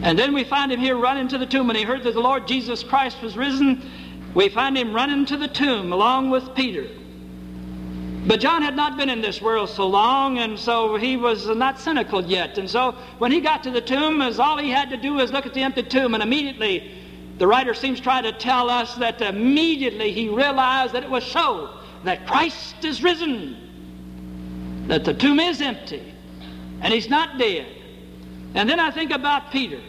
And 0.02 0.18
then 0.18 0.34
we 0.34 0.42
find 0.42 0.72
him 0.72 0.80
here 0.80 0.96
running 0.96 1.28
to 1.28 1.38
the 1.38 1.46
tomb, 1.46 1.70
and 1.70 1.78
he 1.78 1.84
heard 1.84 2.02
that 2.02 2.14
the 2.14 2.20
Lord 2.20 2.48
Jesus 2.48 2.82
Christ 2.82 3.22
was 3.22 3.36
risen. 3.36 3.88
We 4.34 4.48
find 4.48 4.76
him 4.76 4.92
running 4.92 5.24
to 5.26 5.36
the 5.36 5.48
tomb 5.48 5.92
along 5.92 6.30
with 6.30 6.52
Peter. 6.56 6.88
But 8.26 8.40
John 8.40 8.62
had 8.62 8.74
not 8.74 8.96
been 8.96 9.08
in 9.08 9.20
this 9.20 9.40
world 9.40 9.70
so 9.70 9.86
long, 9.86 10.38
and 10.38 10.58
so 10.58 10.96
he 10.96 11.16
was 11.16 11.46
not 11.46 11.78
cynical 11.78 12.24
yet. 12.24 12.58
And 12.58 12.68
so 12.68 12.96
when 13.18 13.30
he 13.30 13.40
got 13.40 13.62
to 13.62 13.70
the 13.70 13.80
tomb, 13.80 14.20
all 14.20 14.58
he 14.58 14.70
had 14.70 14.90
to 14.90 14.96
do 14.96 15.14
was 15.14 15.30
look 15.30 15.46
at 15.46 15.54
the 15.54 15.62
empty 15.62 15.84
tomb, 15.84 16.14
and 16.14 16.24
immediately 16.24 16.92
the 17.38 17.46
writer 17.46 17.72
seems 17.72 18.00
trying 18.00 18.24
to 18.24 18.32
tell 18.32 18.68
us 18.68 18.94
that 18.96 19.20
immediately 19.20 20.12
he 20.12 20.28
realized 20.28 20.92
that 20.94 21.04
it 21.04 21.10
was 21.10 21.24
so, 21.24 21.78
that 22.04 22.26
Christ 22.26 22.84
is 22.84 23.02
risen, 23.02 24.86
that 24.88 25.04
the 25.04 25.14
tomb 25.14 25.38
is 25.38 25.60
empty, 25.60 26.14
and 26.80 26.92
he's 26.92 27.08
not 27.08 27.38
dead. 27.38 27.66
And 28.54 28.68
then 28.68 28.80
I 28.80 28.90
think 28.90 29.12
about 29.12 29.50
Peter. 29.52 29.80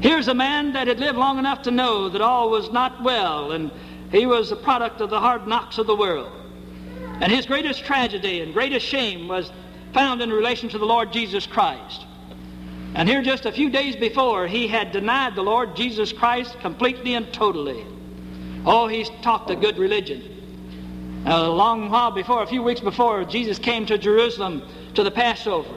Here's 0.00 0.28
a 0.28 0.34
man 0.34 0.72
that 0.72 0.86
had 0.86 1.00
lived 1.00 1.18
long 1.18 1.38
enough 1.38 1.62
to 1.62 1.70
know 1.70 2.08
that 2.08 2.20
all 2.20 2.50
was 2.50 2.70
not 2.70 3.02
well, 3.02 3.52
and 3.52 3.70
he 4.10 4.26
was 4.26 4.52
a 4.52 4.56
product 4.56 5.00
of 5.00 5.10
the 5.10 5.18
hard 5.18 5.46
knocks 5.46 5.78
of 5.78 5.86
the 5.86 5.96
world. 5.96 6.30
And 7.20 7.32
his 7.32 7.46
greatest 7.46 7.84
tragedy 7.84 8.40
and 8.40 8.52
greatest 8.52 8.86
shame 8.86 9.28
was 9.28 9.50
found 9.92 10.22
in 10.22 10.30
relation 10.30 10.68
to 10.70 10.78
the 10.78 10.84
Lord 10.84 11.12
Jesus 11.12 11.46
Christ. 11.46 12.04
And 12.94 13.08
here, 13.08 13.22
just 13.22 13.46
a 13.46 13.52
few 13.52 13.70
days 13.70 13.96
before, 13.96 14.46
he 14.46 14.68
had 14.68 14.92
denied 14.92 15.34
the 15.34 15.42
Lord 15.42 15.74
Jesus 15.74 16.12
Christ 16.12 16.58
completely 16.60 17.14
and 17.14 17.32
totally. 17.32 17.86
Oh, 18.66 18.86
he's 18.86 19.10
talked 19.22 19.50
a 19.50 19.56
good 19.56 19.78
religion. 19.78 20.22
A 21.24 21.48
long 21.48 21.88
while 21.90 22.10
before, 22.10 22.42
a 22.42 22.46
few 22.46 22.62
weeks 22.62 22.80
before, 22.80 23.24
Jesus 23.24 23.58
came 23.58 23.86
to 23.86 23.96
Jerusalem 23.96 24.62
to 24.94 25.02
the 25.02 25.10
Passover. 25.10 25.74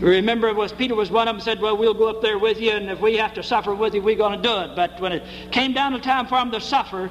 Remember, 0.00 0.52
was 0.52 0.72
Peter 0.72 0.94
was 0.94 1.10
one 1.10 1.26
of 1.26 1.34
them 1.34 1.40
said, 1.40 1.60
"Well, 1.60 1.76
we'll 1.76 1.94
go 1.94 2.08
up 2.08 2.20
there 2.20 2.38
with 2.38 2.60
you, 2.60 2.70
and 2.70 2.90
if 2.90 3.00
we 3.00 3.16
have 3.16 3.32
to 3.34 3.42
suffer 3.42 3.74
with 3.74 3.94
you, 3.94 4.02
we're 4.02 4.14
going 4.14 4.40
to 4.40 4.48
do 4.48 4.58
it." 4.58 4.76
But 4.76 5.00
when 5.00 5.12
it 5.12 5.24
came 5.50 5.72
down 5.72 5.92
to 5.92 5.98
time 5.98 6.26
for 6.26 6.38
him 6.38 6.50
to 6.50 6.60
suffer, 6.60 7.10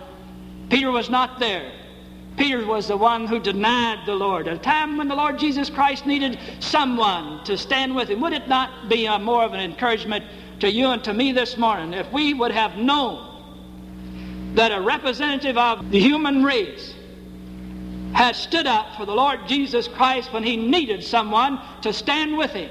Peter 0.69 0.91
was 0.91 1.09
not 1.09 1.39
there. 1.39 1.71
Peter 2.37 2.65
was 2.65 2.87
the 2.87 2.97
one 2.97 3.27
who 3.27 3.39
denied 3.39 4.05
the 4.05 4.15
Lord. 4.15 4.47
At 4.47 4.55
a 4.55 4.59
time 4.59 4.97
when 4.97 5.07
the 5.07 5.15
Lord 5.15 5.39
Jesus 5.39 5.69
Christ 5.69 6.05
needed 6.05 6.37
someone 6.59 7.43
to 7.45 7.57
stand 7.57 7.95
with 7.95 8.09
him, 8.09 8.19
would 8.21 8.33
it 8.33 8.47
not 8.47 8.89
be 8.89 9.05
a, 9.05 9.17
more 9.17 9.43
of 9.43 9.53
an 9.53 9.61
encouragement 9.61 10.25
to 10.59 10.69
you 10.69 10.87
and 10.87 11.03
to 11.05 11.13
me 11.13 11.31
this 11.31 11.57
morning 11.57 11.93
if 11.93 12.11
we 12.11 12.33
would 12.33 12.51
have 12.51 12.75
known 12.75 13.31
that 14.55 14.71
a 14.71 14.81
representative 14.81 15.57
of 15.57 15.91
the 15.91 15.99
human 15.99 16.43
race 16.43 16.93
had 18.13 18.35
stood 18.35 18.67
up 18.67 18.95
for 18.95 19.05
the 19.05 19.13
Lord 19.13 19.39
Jesus 19.47 19.87
Christ 19.87 20.31
when 20.33 20.43
he 20.43 20.57
needed 20.57 21.03
someone 21.03 21.59
to 21.81 21.93
stand 21.93 22.37
with 22.37 22.51
him? 22.51 22.69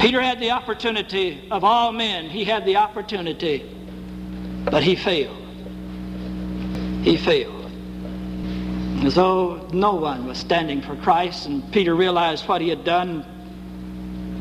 Peter 0.00 0.20
had 0.20 0.40
the 0.40 0.50
opportunity 0.50 1.46
of 1.50 1.62
all 1.62 1.92
men. 1.92 2.28
He 2.30 2.44
had 2.44 2.64
the 2.64 2.76
opportunity, 2.76 3.70
but 4.64 4.82
he 4.82 4.96
failed. 4.96 5.36
He 7.02 7.16
failed 7.16 7.59
as 9.02 9.14
though 9.14 9.66
no 9.72 9.94
one 9.94 10.26
was 10.26 10.36
standing 10.38 10.82
for 10.82 10.94
Christ, 10.96 11.46
and 11.46 11.72
Peter 11.72 11.94
realized 11.94 12.46
what 12.46 12.60
he 12.60 12.68
had 12.68 12.84
done. 12.84 13.24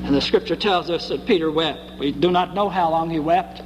And 0.03 0.13
the 0.13 0.21
scripture 0.21 0.55
tells 0.55 0.89
us 0.89 1.07
that 1.09 1.25
Peter 1.25 1.49
wept. 1.49 1.97
We 1.97 2.11
do 2.11 2.29
not 2.29 2.53
know 2.53 2.67
how 2.67 2.89
long 2.89 3.09
he 3.09 3.19
wept, 3.19 3.61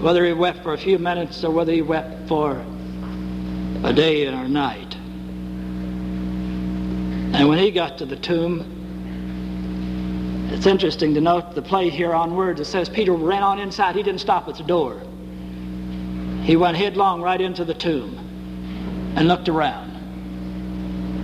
whether 0.00 0.24
he 0.24 0.32
wept 0.32 0.62
for 0.62 0.74
a 0.74 0.78
few 0.78 0.98
minutes 0.98 1.42
or 1.44 1.50
whether 1.50 1.72
he 1.72 1.82
wept 1.82 2.28
for 2.28 2.64
a 3.84 3.92
day 3.92 4.26
or 4.26 4.42
a 4.42 4.48
night. 4.48 4.94
And 7.34 7.48
when 7.48 7.58
he 7.58 7.70
got 7.70 7.98
to 7.98 8.06
the 8.06 8.16
tomb, 8.16 8.80
it's 10.52 10.66
interesting 10.66 11.14
to 11.14 11.20
note 11.20 11.54
the 11.54 11.62
play 11.62 11.88
here 11.88 12.12
on 12.12 12.36
words. 12.36 12.60
It 12.60 12.66
says 12.66 12.88
Peter 12.90 13.12
ran 13.14 13.42
on 13.42 13.58
inside. 13.58 13.96
He 13.96 14.02
didn't 14.02 14.20
stop 14.20 14.48
at 14.48 14.56
the 14.56 14.62
door. 14.62 15.00
He 16.42 16.56
went 16.56 16.76
headlong 16.76 17.22
right 17.22 17.40
into 17.40 17.64
the 17.64 17.72
tomb 17.74 18.18
and 19.16 19.28
looked 19.28 19.48
around. 19.48 19.91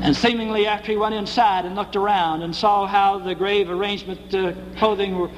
And 0.00 0.17
seemingly 0.17 0.67
after 0.67 0.93
he 0.93 0.97
went 0.97 1.14
inside 1.14 1.64
and 1.64 1.75
looked 1.75 1.97
around 1.97 2.43
and 2.43 2.55
saw 2.55 2.87
how 2.87 3.19
the 3.19 3.35
grave 3.35 3.69
arrangement 3.69 4.33
uh, 4.33 4.52
clothing 4.76 5.19
were, 5.19 5.31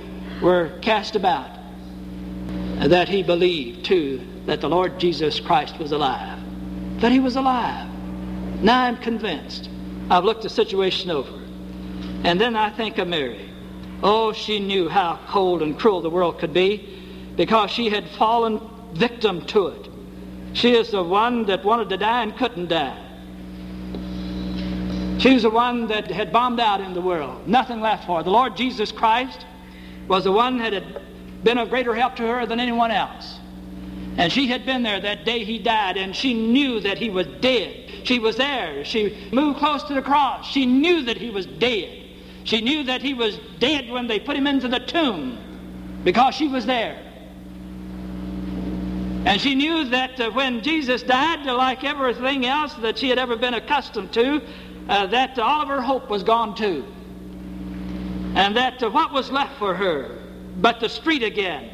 were 0.42 0.78
cast 0.80 1.16
about, 1.16 1.50
that 2.78 3.08
he 3.08 3.22
believed 3.22 3.84
too 3.84 4.20
that 4.46 4.60
the 4.60 4.68
Lord 4.68 4.98
Jesus 4.98 5.40
Christ 5.40 5.78
was 5.78 5.92
alive. 5.92 6.38
That 7.00 7.10
he 7.10 7.20
was 7.20 7.36
alive. 7.36 7.88
Now 8.62 8.84
I'm 8.84 8.96
convinced. 8.96 9.70
I've 10.10 10.24
looked 10.24 10.42
the 10.42 10.50
situation 10.50 11.10
over. 11.10 11.40
And 12.24 12.40
then 12.40 12.54
I 12.54 12.70
think 12.70 12.98
of 12.98 13.08
Mary. 13.08 13.50
Oh, 14.02 14.32
she 14.32 14.60
knew 14.60 14.88
how 14.88 15.18
cold 15.28 15.62
and 15.62 15.78
cruel 15.78 16.00
the 16.00 16.10
world 16.10 16.38
could 16.38 16.52
be 16.52 16.98
because 17.36 17.70
she 17.70 17.88
had 17.88 18.08
fallen 18.10 18.60
victim 18.92 19.46
to 19.46 19.68
it. 19.68 19.88
She 20.52 20.74
is 20.74 20.90
the 20.90 21.02
one 21.02 21.46
that 21.46 21.64
wanted 21.64 21.88
to 21.90 21.96
die 21.96 22.22
and 22.22 22.36
couldn't 22.36 22.68
die. 22.68 23.09
She 25.20 25.34
was 25.34 25.42
the 25.42 25.50
one 25.50 25.86
that 25.88 26.10
had 26.10 26.32
bombed 26.32 26.60
out 26.60 26.80
in 26.80 26.94
the 26.94 27.00
world. 27.02 27.46
Nothing 27.46 27.82
left 27.82 28.06
for 28.06 28.16
her. 28.16 28.22
The 28.22 28.30
Lord 28.30 28.56
Jesus 28.56 28.90
Christ 28.90 29.44
was 30.08 30.24
the 30.24 30.32
one 30.32 30.56
that 30.58 30.72
had 30.72 31.02
been 31.44 31.58
of 31.58 31.68
greater 31.68 31.94
help 31.94 32.16
to 32.16 32.26
her 32.26 32.46
than 32.46 32.58
anyone 32.58 32.90
else. 32.90 33.38
And 34.16 34.32
she 34.32 34.46
had 34.46 34.64
been 34.64 34.82
there 34.82 34.98
that 34.98 35.26
day 35.26 35.44
he 35.44 35.58
died, 35.58 35.98
and 35.98 36.16
she 36.16 36.32
knew 36.32 36.80
that 36.80 36.96
he 36.96 37.10
was 37.10 37.26
dead. 37.42 37.90
She 38.04 38.18
was 38.18 38.36
there. 38.36 38.82
She 38.86 39.28
moved 39.30 39.58
close 39.58 39.82
to 39.84 39.94
the 39.94 40.00
cross. 40.00 40.48
She 40.48 40.64
knew 40.64 41.02
that 41.02 41.18
he 41.18 41.28
was 41.28 41.44
dead. 41.44 42.02
She 42.44 42.62
knew 42.62 42.84
that 42.84 43.02
he 43.02 43.12
was 43.12 43.38
dead 43.58 43.90
when 43.90 44.06
they 44.06 44.18
put 44.20 44.36
him 44.36 44.46
into 44.46 44.68
the 44.68 44.80
tomb 44.80 45.38
because 46.02 46.34
she 46.34 46.48
was 46.48 46.64
there. 46.64 46.98
And 49.26 49.38
she 49.38 49.54
knew 49.54 49.84
that 49.90 50.18
uh, 50.18 50.30
when 50.30 50.62
Jesus 50.62 51.02
died, 51.02 51.44
like 51.44 51.84
everything 51.84 52.46
else 52.46 52.72
that 52.76 52.98
she 52.98 53.10
had 53.10 53.18
ever 53.18 53.36
been 53.36 53.52
accustomed 53.52 54.12
to, 54.14 54.40
uh, 54.88 55.06
that 55.06 55.38
all 55.38 55.62
of 55.62 55.68
her 55.68 55.80
hope 55.80 56.10
was 56.10 56.22
gone 56.22 56.54
too. 56.54 56.84
And 58.34 58.56
that 58.56 58.82
uh, 58.82 58.90
what 58.90 59.12
was 59.12 59.30
left 59.30 59.58
for 59.58 59.74
her 59.74 60.20
but 60.60 60.80
the 60.80 60.88
street 60.88 61.22
again. 61.22 61.70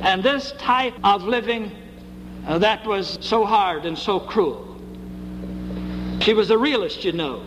And 0.00 0.22
this 0.22 0.52
type 0.52 0.94
of 1.04 1.22
living 1.24 1.72
uh, 2.46 2.58
that 2.58 2.86
was 2.86 3.18
so 3.20 3.44
hard 3.44 3.86
and 3.86 3.96
so 3.96 4.18
cruel. 4.18 4.68
She 6.20 6.34
was 6.34 6.50
a 6.50 6.58
realist, 6.58 7.04
you 7.04 7.12
know. 7.12 7.42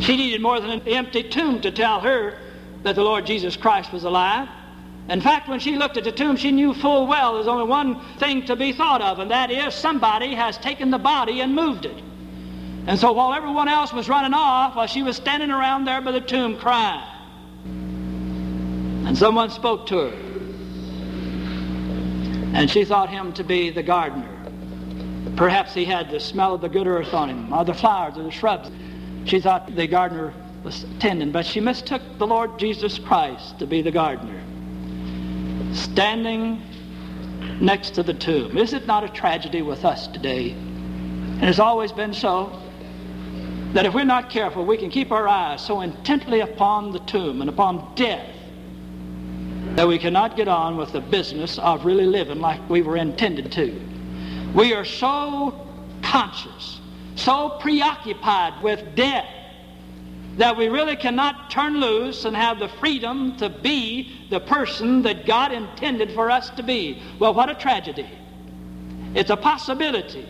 She 0.00 0.16
needed 0.16 0.40
more 0.40 0.60
than 0.60 0.70
an 0.70 0.88
empty 0.88 1.22
tomb 1.22 1.60
to 1.60 1.70
tell 1.70 2.00
her 2.00 2.38
that 2.82 2.94
the 2.94 3.02
Lord 3.02 3.26
Jesus 3.26 3.56
Christ 3.56 3.92
was 3.92 4.04
alive. 4.04 4.48
In 5.08 5.20
fact, 5.20 5.48
when 5.48 5.60
she 5.60 5.76
looked 5.76 5.96
at 5.96 6.04
the 6.04 6.12
tomb, 6.12 6.36
she 6.36 6.52
knew 6.52 6.72
full 6.72 7.06
well 7.06 7.34
there's 7.34 7.48
only 7.48 7.66
one 7.66 8.00
thing 8.18 8.44
to 8.46 8.56
be 8.56 8.72
thought 8.72 9.02
of, 9.02 9.18
and 9.18 9.30
that 9.30 9.50
is 9.50 9.74
somebody 9.74 10.34
has 10.34 10.56
taken 10.58 10.90
the 10.90 10.98
body 10.98 11.40
and 11.40 11.54
moved 11.54 11.84
it. 11.84 12.02
And 12.86 12.98
so 12.98 13.12
while 13.12 13.34
everyone 13.34 13.68
else 13.68 13.92
was 13.92 14.08
running 14.08 14.34
off, 14.34 14.74
while 14.74 14.86
she 14.86 15.02
was 15.02 15.16
standing 15.16 15.50
around 15.50 15.84
there 15.84 16.00
by 16.00 16.12
the 16.12 16.20
tomb 16.20 16.56
crying, 16.56 17.04
and 19.06 19.16
someone 19.16 19.50
spoke 19.50 19.86
to 19.86 19.96
her. 19.96 20.16
And 22.52 22.70
she 22.70 22.84
thought 22.84 23.10
him 23.10 23.32
to 23.34 23.44
be 23.44 23.70
the 23.70 23.82
gardener. 23.82 24.36
Perhaps 25.36 25.72
he 25.72 25.84
had 25.84 26.10
the 26.10 26.18
smell 26.18 26.54
of 26.54 26.60
the 26.60 26.68
good 26.68 26.86
earth 26.86 27.14
on 27.14 27.28
him, 27.28 27.52
or 27.52 27.64
the 27.64 27.74
flowers, 27.74 28.16
or 28.18 28.24
the 28.24 28.30
shrubs. 28.30 28.70
She 29.24 29.40
thought 29.40 29.74
the 29.74 29.86
gardener 29.86 30.34
was 30.64 30.84
tending, 30.98 31.32
but 31.32 31.46
she 31.46 31.60
mistook 31.60 32.02
the 32.18 32.26
Lord 32.26 32.58
Jesus 32.58 32.98
Christ 32.98 33.58
to 33.58 33.66
be 33.66 33.82
the 33.82 33.90
gardener, 33.90 34.42
standing 35.74 36.62
next 37.60 37.90
to 37.94 38.02
the 38.02 38.14
tomb. 38.14 38.58
Is 38.58 38.72
it 38.72 38.86
not 38.86 39.04
a 39.04 39.08
tragedy 39.08 39.62
with 39.62 39.84
us 39.84 40.06
today? 40.08 40.50
And 40.50 41.44
it's 41.44 41.58
always 41.58 41.92
been 41.92 42.12
so 42.12 42.59
that 43.72 43.86
if 43.86 43.94
we're 43.94 44.04
not 44.04 44.30
careful, 44.30 44.64
we 44.66 44.76
can 44.76 44.90
keep 44.90 45.12
our 45.12 45.28
eyes 45.28 45.64
so 45.64 45.80
intently 45.80 46.40
upon 46.40 46.92
the 46.92 46.98
tomb 47.00 47.40
and 47.40 47.48
upon 47.48 47.94
death 47.94 48.26
that 49.76 49.86
we 49.86 49.98
cannot 49.98 50.36
get 50.36 50.48
on 50.48 50.76
with 50.76 50.92
the 50.92 51.00
business 51.00 51.58
of 51.58 51.84
really 51.84 52.06
living 52.06 52.40
like 52.40 52.68
we 52.68 52.82
were 52.82 52.96
intended 52.96 53.52
to. 53.52 53.80
We 54.54 54.74
are 54.74 54.84
so 54.84 55.68
conscious, 56.02 56.80
so 57.14 57.58
preoccupied 57.60 58.60
with 58.62 58.96
death 58.96 59.28
that 60.36 60.56
we 60.56 60.68
really 60.68 60.96
cannot 60.96 61.50
turn 61.50 61.80
loose 61.80 62.24
and 62.24 62.34
have 62.34 62.58
the 62.58 62.68
freedom 62.68 63.36
to 63.36 63.48
be 63.48 64.12
the 64.30 64.40
person 64.40 65.02
that 65.02 65.26
God 65.26 65.52
intended 65.52 66.12
for 66.12 66.30
us 66.30 66.50
to 66.50 66.62
be. 66.64 67.00
Well, 67.20 67.34
what 67.34 67.48
a 67.48 67.54
tragedy. 67.54 68.08
It's 69.14 69.30
a 69.30 69.36
possibility 69.36 70.26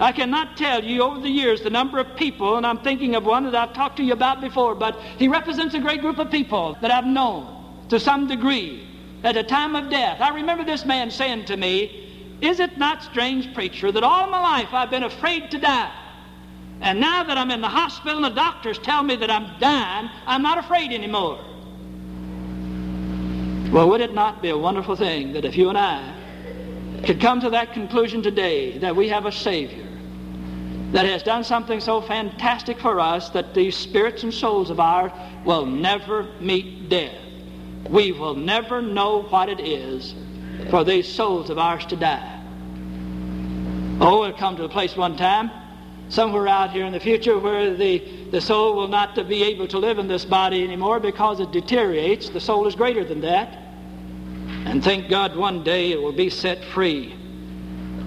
I 0.00 0.12
cannot 0.12 0.56
tell 0.56 0.82
you 0.82 1.02
over 1.02 1.20
the 1.20 1.28
years 1.28 1.62
the 1.62 1.70
number 1.70 1.98
of 1.98 2.16
people, 2.16 2.56
and 2.56 2.66
I'm 2.66 2.78
thinking 2.78 3.14
of 3.14 3.24
one 3.24 3.44
that 3.44 3.54
I've 3.54 3.74
talked 3.74 3.96
to 3.98 4.02
you 4.02 4.12
about 4.12 4.40
before, 4.40 4.74
but 4.74 4.98
he 5.18 5.28
represents 5.28 5.74
a 5.74 5.78
great 5.78 6.00
group 6.00 6.18
of 6.18 6.30
people 6.30 6.76
that 6.80 6.90
I've 6.90 7.06
known 7.06 7.84
to 7.88 8.00
some 8.00 8.26
degree 8.26 8.88
at 9.22 9.36
a 9.36 9.42
time 9.42 9.76
of 9.76 9.90
death. 9.90 10.20
I 10.20 10.30
remember 10.30 10.64
this 10.64 10.84
man 10.84 11.10
saying 11.10 11.44
to 11.46 11.56
me, 11.56 12.38
Is 12.40 12.58
it 12.58 12.78
not 12.78 13.02
strange, 13.02 13.54
preacher, 13.54 13.92
that 13.92 14.02
all 14.02 14.28
my 14.28 14.40
life 14.40 14.68
I've 14.72 14.90
been 14.90 15.04
afraid 15.04 15.50
to 15.52 15.58
die? 15.58 15.92
And 16.80 16.98
now 16.98 17.22
that 17.22 17.38
I'm 17.38 17.50
in 17.50 17.60
the 17.60 17.68
hospital 17.68 18.16
and 18.16 18.24
the 18.24 18.40
doctors 18.40 18.78
tell 18.78 19.02
me 19.04 19.14
that 19.16 19.30
I'm 19.30 19.58
dying, 19.60 20.10
I'm 20.26 20.42
not 20.42 20.58
afraid 20.58 20.90
anymore. 20.90 21.38
Well, 23.70 23.88
would 23.88 24.00
it 24.00 24.12
not 24.12 24.42
be 24.42 24.50
a 24.50 24.58
wonderful 24.58 24.96
thing 24.96 25.32
that 25.34 25.44
if 25.44 25.56
you 25.56 25.68
and 25.68 25.78
I 25.78 26.21
could 27.04 27.20
come 27.20 27.40
to 27.40 27.50
that 27.50 27.72
conclusion 27.72 28.22
today 28.22 28.78
that 28.78 28.94
we 28.94 29.08
have 29.08 29.26
a 29.26 29.32
Savior 29.32 29.86
that 30.92 31.06
has 31.06 31.22
done 31.22 31.42
something 31.42 31.80
so 31.80 32.02
fantastic 32.02 32.78
for 32.78 33.00
us 33.00 33.30
that 33.30 33.54
these 33.54 33.76
spirits 33.76 34.22
and 34.22 34.32
souls 34.32 34.68
of 34.70 34.78
ours 34.78 35.10
will 35.44 35.64
never 35.64 36.24
meet 36.38 36.88
death. 36.90 37.16
We 37.88 38.12
will 38.12 38.34
never 38.34 38.82
know 38.82 39.22
what 39.22 39.48
it 39.48 39.58
is 39.58 40.14
for 40.70 40.84
these 40.84 41.08
souls 41.08 41.48
of 41.50 41.58
ours 41.58 41.86
to 41.86 41.96
die. 41.96 42.40
Oh, 44.00 44.20
we'll 44.20 44.32
come 44.34 44.56
to 44.56 44.64
a 44.64 44.68
place 44.68 44.96
one 44.96 45.16
time, 45.16 45.50
somewhere 46.08 46.46
out 46.46 46.70
here 46.70 46.84
in 46.84 46.92
the 46.92 47.00
future, 47.00 47.38
where 47.38 47.74
the, 47.74 48.28
the 48.30 48.40
soul 48.40 48.76
will 48.76 48.88
not 48.88 49.14
be 49.28 49.42
able 49.44 49.66
to 49.68 49.78
live 49.78 49.98
in 49.98 50.08
this 50.08 50.26
body 50.26 50.62
anymore 50.62 51.00
because 51.00 51.40
it 51.40 51.52
deteriorates. 51.52 52.28
The 52.28 52.40
soul 52.40 52.66
is 52.66 52.74
greater 52.74 53.04
than 53.04 53.22
that. 53.22 53.61
And 54.64 54.82
thank 54.82 55.08
God 55.08 55.36
one 55.36 55.62
day 55.64 55.92
it 55.92 56.00
will 56.00 56.12
be 56.12 56.30
set 56.30 56.64
free 56.64 57.14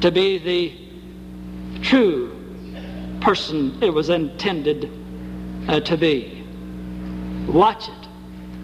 to 0.01 0.12
be 0.12 0.38
the 0.38 1.81
true 1.81 2.31
person 3.21 3.81
it 3.81 3.89
was 3.89 4.09
intended 4.09 4.91
uh, 5.67 5.79
to 5.81 5.97
be. 5.97 6.43
Watch 7.47 7.89
it 7.89 8.07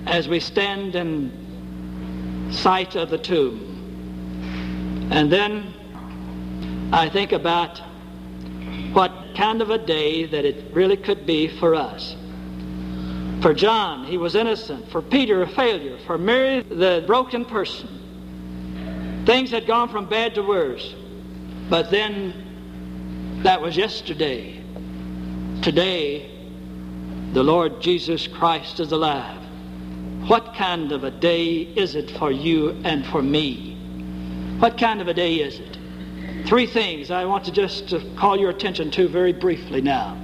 as 0.05 0.27
we 0.27 0.39
stand 0.39 0.95
in 0.95 2.51
sight 2.51 2.95
of 2.95 3.10
the 3.10 3.17
tomb. 3.17 5.10
And 5.12 5.31
then 5.31 5.74
I 6.93 7.10
think 7.10 7.31
about 7.31 7.81
what 8.93 9.12
kind 9.36 9.62
of 9.62 9.69
a 9.69 9.77
day 9.77 10.25
that 10.25 10.45
it 10.45 10.74
really 10.74 10.98
could 10.98 11.25
be 11.25 11.48
for 11.48 11.75
us. 11.75 12.15
For 13.41 13.55
John, 13.55 14.05
he 14.05 14.17
was 14.17 14.36
innocent. 14.36 14.91
For 14.91 15.01
Peter, 15.01 15.41
a 15.41 15.48
failure. 15.48 15.98
For 16.05 16.17
Mary, 16.17 16.62
the 16.62 17.03
broken 17.07 17.43
person. 17.43 17.89
Things 19.25 19.50
had 19.50 19.65
gone 19.65 19.89
from 19.89 20.07
bad 20.07 20.36
to 20.36 20.43
worse. 20.43 20.93
But 21.69 21.89
then 21.89 23.41
that 23.43 23.60
was 23.60 23.75
yesterday. 23.75 24.63
Today, 25.63 26.29
the 27.33 27.42
Lord 27.42 27.81
Jesus 27.81 28.27
Christ 28.27 28.79
is 28.79 28.92
alive. 28.92 29.42
What 30.27 30.53
kind 30.53 30.92
of 30.92 31.03
a 31.03 31.11
day 31.11 31.61
is 31.61 31.96
it 31.96 32.11
for 32.11 32.31
you 32.31 32.79
and 32.83 33.03
for 33.07 33.24
me? 33.24 33.75
What 34.59 34.77
kind 34.77 35.01
of 35.01 35.07
a 35.07 35.13
day 35.16 35.35
is 35.35 35.59
it? 35.59 35.79
Three 36.46 36.68
things 36.68 37.09
I 37.09 37.25
want 37.25 37.46
to 37.46 37.51
just 37.51 37.94
call 38.16 38.37
your 38.37 38.51
attention 38.51 38.92
to 38.92 39.07
very 39.07 39.33
briefly 39.33 39.81
now. 39.81 40.16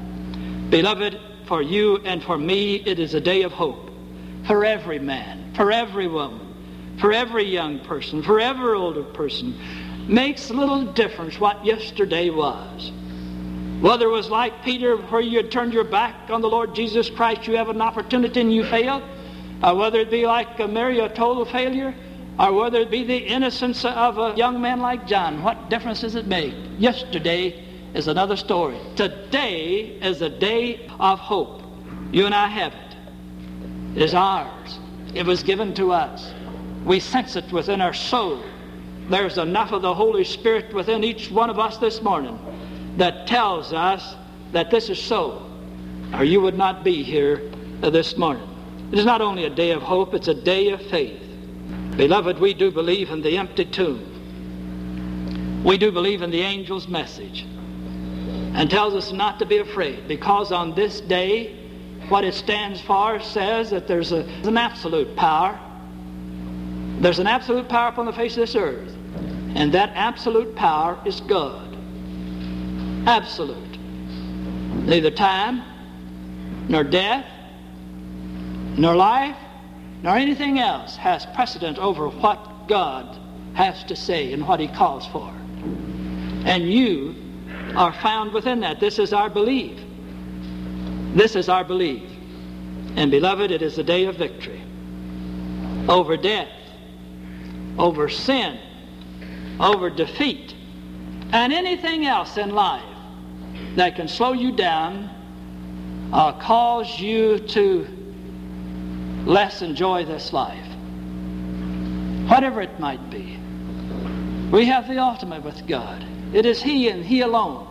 Beloved, 0.70 1.20
for 1.48 1.62
you 1.62 1.98
and 1.98 2.24
for 2.24 2.38
me, 2.38 2.76
it 2.76 3.00
is 3.00 3.14
a 3.14 3.22
day 3.22 3.44
of 3.44 3.52
hope. 3.52 3.90
For 4.46 4.64
every 4.64 5.00
man, 5.00 5.54
for 5.56 5.72
every 5.72 6.08
woman, 6.08 6.48
for 7.00 7.12
every 7.12 7.46
young 7.46 7.80
person, 7.80 8.24
for 8.24 8.40
every 8.40 8.74
older 8.74 9.04
person. 9.04 9.58
Makes 10.08 10.50
little 10.50 10.86
difference 10.94 11.40
what 11.40 11.66
yesterday 11.66 12.30
was. 12.30 12.92
Whether 13.82 14.06
it 14.06 14.12
was 14.12 14.30
like 14.30 14.64
Peter, 14.64 14.98
where 14.98 15.22
you 15.22 15.38
had 15.38 15.52
turned 15.52 15.74
your 15.74 15.84
back 15.84 16.30
on 16.30 16.42
the 16.42 16.50
Lord 16.50 16.74
Jesus 16.74 17.10
Christ, 17.10 17.46
you 17.46 17.58
have 17.58 17.70
an 17.70 17.82
opportunity 17.82 18.42
and 18.42 18.54
you 18.54 18.64
fail, 18.64 19.04
or 19.62 19.76
whether 19.76 20.00
it 20.00 20.10
be 20.10 20.26
like 20.26 20.58
Mary, 20.70 21.00
a 21.00 21.10
total 21.10 21.46
failure, 21.46 21.94
or 22.40 22.54
whether 22.54 22.80
it 22.80 22.90
be 22.90 23.04
the 23.04 23.18
innocence 23.18 23.84
of 23.86 24.18
a 24.18 24.34
young 24.36 24.62
man 24.62 24.80
like 24.80 25.06
John, 25.08 25.44
what 25.44 25.70
difference 25.70 26.02
does 26.02 26.16
it 26.16 26.26
make? 26.26 26.56
Yesterday 26.80 27.67
is 27.98 28.08
another 28.08 28.38
story. 28.38 28.80
Today 28.96 29.98
is 30.04 30.22
a 30.22 30.30
day 30.30 30.88
of 31.00 31.18
hope. 31.18 31.64
You 32.12 32.28
and 32.28 32.36
I 32.36 32.48
have 32.48 32.72
it. 32.72 32.96
It 33.96 34.04
is 34.04 34.14
ours. 34.14 34.78
It 35.16 35.26
was 35.26 35.42
given 35.42 35.74
to 35.74 35.92
us. 35.92 36.32
We 36.86 37.00
sense 37.00 37.36
it 37.36 37.52
within 37.52 37.82
our 37.82 37.96
soul. 37.96 38.44
There's 39.10 39.40
enough 39.40 39.72
of 39.72 39.82
the 39.82 39.96
Holy 39.96 40.24
Spirit 40.24 40.76
within 40.76 41.04
each 41.04 41.32
one 41.32 41.50
of 41.50 41.58
us 41.58 41.80
this 41.80 42.04
morning 42.04 42.38
that 42.98 43.26
tells 43.26 43.74
us 43.74 44.16
that 44.52 44.70
this 44.70 44.90
is 44.90 45.02
so, 45.02 45.50
or 46.14 46.24
you 46.24 46.40
would 46.40 46.58
not 46.58 46.84
be 46.84 47.02
here 47.02 47.50
this 47.82 48.16
morning. 48.16 48.48
It 48.92 49.00
is 49.00 49.06
not 49.06 49.22
only 49.22 49.46
a 49.46 49.50
day 49.50 49.72
of 49.72 49.82
hope, 49.82 50.14
it's 50.14 50.28
a 50.28 50.36
day 50.36 50.70
of 50.70 50.82
faith. 50.84 51.20
Beloved, 51.98 52.38
we 52.38 52.54
do 52.54 52.70
believe 52.70 53.10
in 53.10 53.24
the 53.24 53.38
empty 53.38 53.66
tomb. 53.66 54.04
We 55.64 55.80
do 55.80 55.92
believe 55.92 56.22
in 56.22 56.30
the 56.30 56.44
angel's 56.44 56.88
message 56.88 57.48
and 58.54 58.70
tells 58.70 58.94
us 58.94 59.12
not 59.12 59.40
to 59.40 59.46
be 59.46 59.58
afraid 59.58 60.08
because 60.08 60.52
on 60.52 60.74
this 60.76 61.02
day, 61.02 61.56
what 62.10 62.24
it 62.24 62.34
stands 62.34 62.80
for 62.82 63.20
says 63.20 63.70
that 63.70 63.88
there's 63.88 64.12
a, 64.12 64.22
an 64.44 64.58
absolute 64.58 65.16
power. 65.16 65.60
There's 67.00 67.20
an 67.20 67.28
absolute 67.28 67.68
power 67.68 67.90
upon 67.90 68.06
the 68.06 68.14
face 68.14 68.34
of 68.34 68.42
this 68.42 68.56
earth, 68.56 68.96
and 69.56 69.74
that 69.74 69.92
absolute 69.94 70.56
power 70.56 71.00
is 71.06 71.22
God. 71.22 71.78
Absolute. 73.06 73.78
Neither 74.86 75.12
time, 75.12 75.64
nor 76.70 76.84
death, 76.84 77.26
nor 78.78 78.96
life, 78.96 79.38
nor 80.02 80.16
anything 80.16 80.60
else 80.60 80.96
has 80.96 81.26
precedent 81.28 81.78
over 81.78 82.10
what 82.10 82.68
God 82.68 83.18
has 83.54 83.84
to 83.86 83.96
say 83.96 84.34
and 84.34 84.48
what 84.48 84.60
He 84.60 84.68
calls 84.68 85.06
for. 85.08 85.30
And 86.46 86.72
you 86.72 87.16
are 87.78 87.94
found 87.94 88.34
within 88.34 88.60
that. 88.62 88.80
This 88.80 88.98
is 88.98 89.14
our 89.14 89.30
belief. 89.30 89.80
This 91.14 91.36
is 91.36 91.48
our 91.48 91.64
belief. 91.64 92.04
And 92.96 93.12
beloved, 93.12 93.52
it 93.52 93.62
is 93.62 93.78
a 93.78 93.84
day 93.84 94.06
of 94.06 94.16
victory 94.16 94.64
over 95.88 96.18
death, 96.18 96.50
over 97.78 98.10
sin, 98.10 98.58
over 99.60 99.90
defeat, 99.90 100.56
and 101.32 101.54
anything 101.54 102.06
else 102.06 102.38
in 102.38 102.50
life 102.50 102.84
that 103.76 103.96
can 103.96 104.08
slow 104.08 104.34
you 104.34 104.52
down 104.52 105.10
or 106.12 106.34
cause 106.42 107.00
you 107.00 107.38
to 107.40 107.88
less 109.26 109.62
enjoy 109.62 110.04
this 110.04 110.34
life. 110.34 110.68
Whatever 112.28 112.62
it 112.62 112.80
might 112.80 113.10
be. 113.10 113.38
We 114.52 114.66
have 114.66 114.88
the 114.88 114.98
ultimate 114.98 115.44
with 115.44 115.68
God. 115.68 116.04
It 116.34 116.46
is 116.46 116.62
He 116.62 116.90
and 116.90 117.06
He 117.06 117.22
alone 117.22 117.67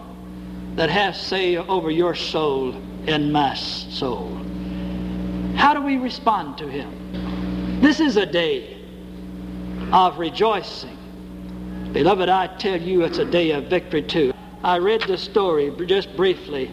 that 0.76 0.90
has 0.90 1.20
say 1.20 1.56
over 1.56 1.90
your 1.90 2.14
soul 2.14 2.74
and 3.06 3.32
my 3.32 3.54
soul. 3.54 4.28
How 5.56 5.72
do 5.72 5.80
we 5.80 5.96
respond 5.96 6.58
to 6.58 6.68
Him? 6.68 7.80
This 7.80 7.98
is 7.98 8.16
a 8.16 8.26
day 8.26 8.76
of 9.92 10.18
rejoicing. 10.18 10.96
Beloved, 11.92 12.28
I 12.28 12.48
tell 12.58 12.80
you, 12.80 13.02
it's 13.04 13.18
a 13.18 13.24
day 13.24 13.52
of 13.52 13.64
victory 13.68 14.02
too. 14.02 14.34
I 14.62 14.76
read 14.76 15.02
the 15.02 15.16
story 15.16 15.72
just 15.86 16.14
briefly 16.14 16.70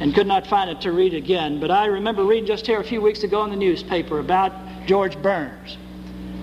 and 0.00 0.14
could 0.14 0.26
not 0.26 0.46
find 0.46 0.68
it 0.68 0.80
to 0.80 0.92
read 0.92 1.14
again, 1.14 1.60
but 1.60 1.70
I 1.70 1.86
remember 1.86 2.24
reading 2.24 2.46
just 2.46 2.66
here 2.66 2.80
a 2.80 2.84
few 2.84 3.00
weeks 3.00 3.22
ago 3.22 3.44
in 3.44 3.50
the 3.50 3.56
newspaper 3.56 4.18
about 4.18 4.52
George 4.86 5.20
Burns. 5.22 5.78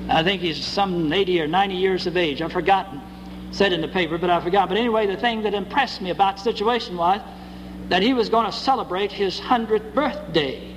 I 0.10 0.24
think 0.24 0.42
he's 0.42 0.64
some 0.64 1.12
80 1.12 1.42
or 1.42 1.48
90 1.48 1.76
years 1.76 2.08
of 2.08 2.16
age. 2.16 2.42
I've 2.42 2.52
forgotten. 2.52 3.02
Said 3.54 3.72
in 3.72 3.82
the 3.82 3.88
paper, 3.88 4.18
but 4.18 4.32
I 4.32 4.42
forgot. 4.42 4.68
But 4.68 4.80
anyway, 4.80 5.06
the 5.06 5.16
thing 5.16 5.44
that 5.44 5.54
impressed 5.54 6.02
me 6.02 6.10
about 6.10 6.38
the 6.38 6.42
situation 6.42 6.98
was 6.98 7.22
that 7.90 8.02
he 8.02 8.12
was 8.12 8.28
going 8.28 8.48
to 8.48 8.52
celebrate 8.52 9.12
his 9.12 9.40
100th 9.40 9.94
birthday. 9.94 10.74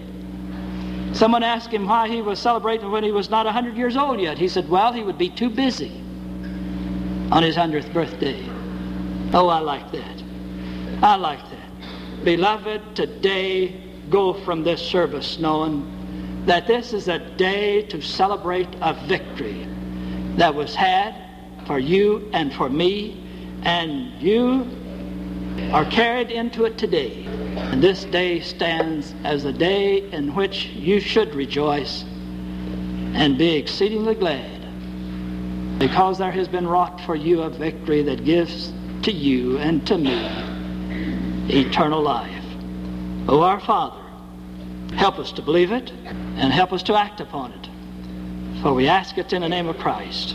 Someone 1.14 1.42
asked 1.42 1.70
him 1.72 1.86
why 1.86 2.06
he 2.06 2.20
was 2.20 2.38
celebrating 2.38 2.90
when 2.90 3.02
he 3.02 3.12
was 3.12 3.30
not 3.30 3.46
100 3.46 3.78
years 3.78 3.96
old 3.96 4.20
yet. 4.20 4.36
He 4.36 4.46
said, 4.46 4.68
well, 4.68 4.92
he 4.92 5.02
would 5.02 5.16
be 5.16 5.30
too 5.30 5.48
busy 5.48 5.90
on 7.32 7.42
his 7.42 7.56
100th 7.56 7.90
birthday. 7.94 8.44
Oh, 9.32 9.48
I 9.48 9.60
like 9.60 9.90
that. 9.92 10.22
I 11.02 11.16
like 11.16 11.40
that. 11.50 12.24
Beloved, 12.24 12.94
today 12.94 13.80
go 14.10 14.34
from 14.34 14.62
this 14.62 14.86
service 14.86 15.38
knowing 15.38 16.44
that 16.44 16.66
this 16.66 16.92
is 16.92 17.08
a 17.08 17.18
day 17.18 17.82
to 17.86 18.02
celebrate 18.02 18.68
a 18.82 18.92
victory 19.06 19.66
that 20.36 20.54
was 20.54 20.74
had 20.74 21.25
for 21.66 21.78
you 21.78 22.28
and 22.32 22.52
for 22.54 22.68
me, 22.68 23.22
and 23.62 24.12
you 24.22 24.68
are 25.72 25.84
carried 25.86 26.30
into 26.30 26.64
it 26.64 26.78
today. 26.78 27.24
And 27.56 27.82
this 27.82 28.04
day 28.04 28.40
stands 28.40 29.14
as 29.24 29.44
a 29.44 29.52
day 29.52 30.10
in 30.10 30.34
which 30.34 30.66
you 30.66 31.00
should 31.00 31.34
rejoice 31.34 32.04
and 33.14 33.38
be 33.38 33.56
exceedingly 33.56 34.14
glad 34.14 34.56
because 35.78 36.18
there 36.18 36.30
has 36.30 36.48
been 36.48 36.66
wrought 36.66 37.00
for 37.02 37.14
you 37.14 37.42
a 37.42 37.50
victory 37.50 38.02
that 38.02 38.24
gives 38.24 38.72
to 39.02 39.12
you 39.12 39.58
and 39.58 39.86
to 39.86 39.98
me 39.98 40.26
eternal 41.48 42.02
life. 42.02 42.44
O 43.28 43.42
our 43.42 43.60
Father, 43.60 44.02
help 44.94 45.18
us 45.18 45.32
to 45.32 45.42
believe 45.42 45.72
it 45.72 45.90
and 45.90 46.52
help 46.52 46.72
us 46.72 46.82
to 46.84 46.94
act 46.94 47.20
upon 47.20 47.52
it. 47.52 47.68
For 48.62 48.72
we 48.72 48.88
ask 48.88 49.18
it 49.18 49.32
in 49.32 49.42
the 49.42 49.48
name 49.48 49.68
of 49.68 49.78
Christ. 49.78 50.34